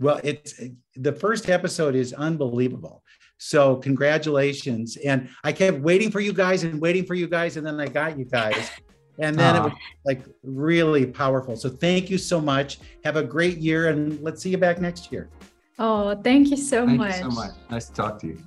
Well, 0.00 0.20
it's 0.24 0.60
the 0.96 1.12
first 1.12 1.48
episode 1.48 1.94
is 1.94 2.12
unbelievable. 2.12 3.04
So 3.44 3.74
congratulations. 3.74 4.96
And 4.98 5.28
I 5.42 5.50
kept 5.50 5.80
waiting 5.80 6.12
for 6.12 6.20
you 6.20 6.32
guys 6.32 6.62
and 6.62 6.80
waiting 6.80 7.04
for 7.04 7.14
you 7.14 7.26
guys, 7.26 7.56
and 7.56 7.66
then 7.66 7.80
I 7.80 7.88
got 7.88 8.16
you 8.16 8.24
guys. 8.24 8.70
And 9.18 9.36
then 9.36 9.56
it 9.56 9.60
was 9.60 9.72
like 10.04 10.22
really 10.44 11.06
powerful. 11.06 11.56
So 11.56 11.68
thank 11.68 12.08
you 12.08 12.18
so 12.18 12.40
much. 12.40 12.78
Have 13.04 13.16
a 13.16 13.22
great 13.22 13.58
year 13.58 13.88
and 13.88 14.22
let's 14.22 14.42
see 14.42 14.50
you 14.50 14.58
back 14.58 14.80
next 14.80 15.10
year. 15.10 15.28
Oh, 15.78 16.14
thank 16.22 16.50
you 16.50 16.56
so 16.56 16.86
Thank 16.86 16.98
much. 16.98 17.16
you 17.16 17.22
so 17.22 17.30
much. 17.30 17.50
Nice 17.68 17.86
to 17.88 17.92
talk 17.92 18.20
to 18.20 18.28
you. 18.28 18.38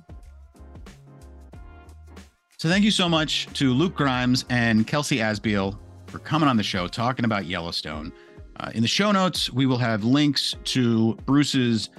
So 2.56 2.68
thank 2.70 2.82
you 2.82 2.90
so 2.90 3.06
much 3.08 3.48
to 3.52 3.74
Luke 3.74 3.94
Grimes 3.94 4.46
and 4.48 4.86
Kelsey 4.86 5.18
Asbille 5.18 5.78
for 6.06 6.20
coming 6.20 6.48
on 6.48 6.56
the 6.56 6.62
show 6.62 6.88
talking 6.88 7.26
about 7.26 7.44
Yellowstone. 7.44 8.12
Uh, 8.58 8.70
in 8.74 8.80
the 8.80 8.88
show 8.88 9.12
notes, 9.12 9.52
we 9.52 9.66
will 9.66 9.76
have 9.76 10.04
links 10.04 10.56
to 10.64 11.14
Bruce's 11.26 11.90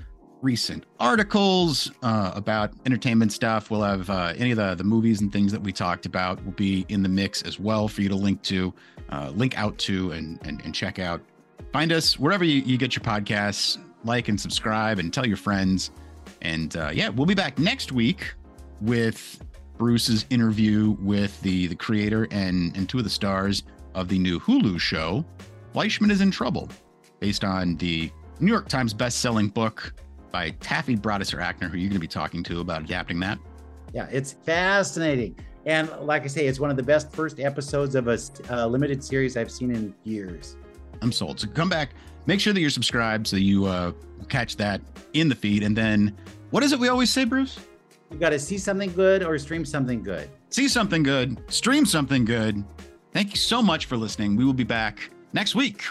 recent 0.41 0.85
articles 0.99 1.91
uh, 2.03 2.31
about 2.35 2.71
entertainment 2.85 3.31
stuff. 3.31 3.71
We'll 3.71 3.81
have 3.83 4.09
uh, 4.09 4.33
any 4.37 4.51
of 4.51 4.57
the, 4.57 4.75
the 4.75 4.83
movies 4.83 5.21
and 5.21 5.31
things 5.31 5.51
that 5.51 5.61
we 5.61 5.71
talked 5.71 6.05
about 6.05 6.43
will 6.45 6.51
be 6.53 6.85
in 6.89 7.03
the 7.03 7.09
mix 7.09 7.41
as 7.41 7.59
well 7.59 7.87
for 7.87 8.01
you 8.01 8.09
to 8.09 8.15
link 8.15 8.41
to, 8.43 8.73
uh, 9.09 9.31
link 9.35 9.57
out 9.57 9.77
to, 9.79 10.11
and, 10.11 10.39
and, 10.45 10.61
and 10.63 10.73
check 10.73 10.99
out. 10.99 11.21
Find 11.73 11.91
us 11.91 12.19
wherever 12.19 12.43
you, 12.43 12.61
you 12.61 12.77
get 12.77 12.95
your 12.95 13.03
podcasts, 13.03 13.77
like 14.03 14.27
and 14.27 14.39
subscribe, 14.39 14.99
and 14.99 15.13
tell 15.13 15.25
your 15.25 15.37
friends. 15.37 15.91
And 16.41 16.75
uh, 16.77 16.91
yeah, 16.93 17.09
we'll 17.09 17.25
be 17.25 17.35
back 17.35 17.57
next 17.57 17.91
week 17.91 18.33
with 18.81 19.43
Bruce's 19.77 20.25
interview 20.29 20.95
with 20.99 21.39
the 21.41 21.67
the 21.67 21.75
creator 21.75 22.27
and 22.31 22.75
and 22.75 22.89
two 22.89 22.97
of 22.97 23.03
the 23.03 23.09
stars 23.09 23.63
of 23.95 24.07
the 24.07 24.17
new 24.17 24.39
Hulu 24.39 24.79
show, 24.79 25.25
Fleischman 25.73 26.11
is 26.11 26.21
in 26.21 26.31
Trouble, 26.31 26.69
based 27.19 27.43
on 27.43 27.75
the 27.77 28.11
New 28.39 28.51
York 28.51 28.67
Times 28.67 28.93
best-selling 28.93 29.49
book 29.49 29.93
by 30.31 30.51
Taffy 30.59 30.95
Brodesser-Akner, 30.95 31.69
who 31.69 31.77
you're 31.77 31.89
going 31.89 31.93
to 31.93 31.99
be 31.99 32.07
talking 32.07 32.43
to 32.43 32.59
about 32.61 32.83
adapting 32.83 33.19
that. 33.21 33.39
Yeah, 33.93 34.07
it's 34.11 34.33
fascinating. 34.33 35.37
And 35.65 35.89
like 36.01 36.23
I 36.23 36.27
say, 36.27 36.47
it's 36.47 36.59
one 36.59 36.69
of 36.69 36.77
the 36.77 36.83
best 36.83 37.11
first 37.11 37.39
episodes 37.39 37.95
of 37.95 38.07
a 38.07 38.17
uh, 38.49 38.67
limited 38.67 39.03
series 39.03 39.35
I've 39.35 39.51
seen 39.51 39.71
in 39.75 39.93
years. 40.03 40.55
I'm 41.01 41.11
sold. 41.11 41.39
So 41.39 41.47
come 41.47 41.69
back, 41.69 41.89
make 42.25 42.39
sure 42.39 42.53
that 42.53 42.59
you're 42.59 42.69
subscribed 42.69 43.27
so 43.27 43.35
you 43.35 43.65
uh, 43.65 43.91
catch 44.29 44.55
that 44.57 44.81
in 45.13 45.29
the 45.29 45.35
feed. 45.35 45.63
And 45.63 45.75
then, 45.75 46.15
what 46.51 46.63
is 46.63 46.71
it 46.71 46.79
we 46.79 46.87
always 46.87 47.09
say, 47.09 47.25
Bruce? 47.25 47.59
You 48.11 48.17
got 48.17 48.29
to 48.29 48.39
see 48.39 48.57
something 48.57 48.93
good 48.93 49.23
or 49.23 49.37
stream 49.37 49.65
something 49.65 50.01
good. 50.01 50.29
See 50.49 50.69
something 50.69 51.03
good, 51.03 51.43
stream 51.51 51.85
something 51.85 52.23
good. 52.23 52.63
Thank 53.11 53.31
you 53.31 53.37
so 53.37 53.61
much 53.61 53.85
for 53.85 53.97
listening. 53.97 54.35
We 54.35 54.45
will 54.45 54.53
be 54.53 54.63
back 54.63 55.09
next 55.33 55.55
week. 55.55 55.83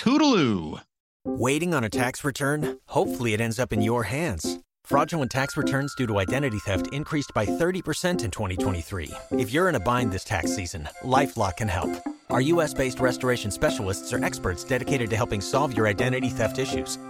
Toodaloo. 0.00 0.80
Waiting 1.26 1.74
on 1.74 1.84
a 1.84 1.90
tax 1.90 2.24
return? 2.24 2.78
Hopefully, 2.86 3.34
it 3.34 3.40
ends 3.40 3.58
up 3.58 3.70
in 3.70 3.82
your 3.82 4.04
hands. 4.04 4.58
Fraudulent 4.82 5.30
tax 5.30 5.58
returns 5.58 5.94
due 5.94 6.06
to 6.06 6.18
identity 6.18 6.58
theft 6.60 6.86
increased 6.90 7.32
by 7.34 7.44
30% 7.44 8.24
in 8.24 8.30
2023. 8.30 9.12
If 9.32 9.52
you're 9.52 9.68
in 9.68 9.74
a 9.74 9.80
bind 9.80 10.10
this 10.10 10.24
tax 10.24 10.56
season, 10.56 10.88
LifeLock 11.02 11.58
can 11.58 11.68
help. 11.68 11.90
Our 12.30 12.40
US 12.40 12.72
based 12.72 12.98
restoration 12.98 13.50
specialists 13.50 14.10
are 14.14 14.24
experts 14.24 14.64
dedicated 14.64 15.10
to 15.10 15.16
helping 15.16 15.42
solve 15.42 15.76
your 15.76 15.86
identity 15.86 16.30
theft 16.30 16.58
issues. 16.58 16.96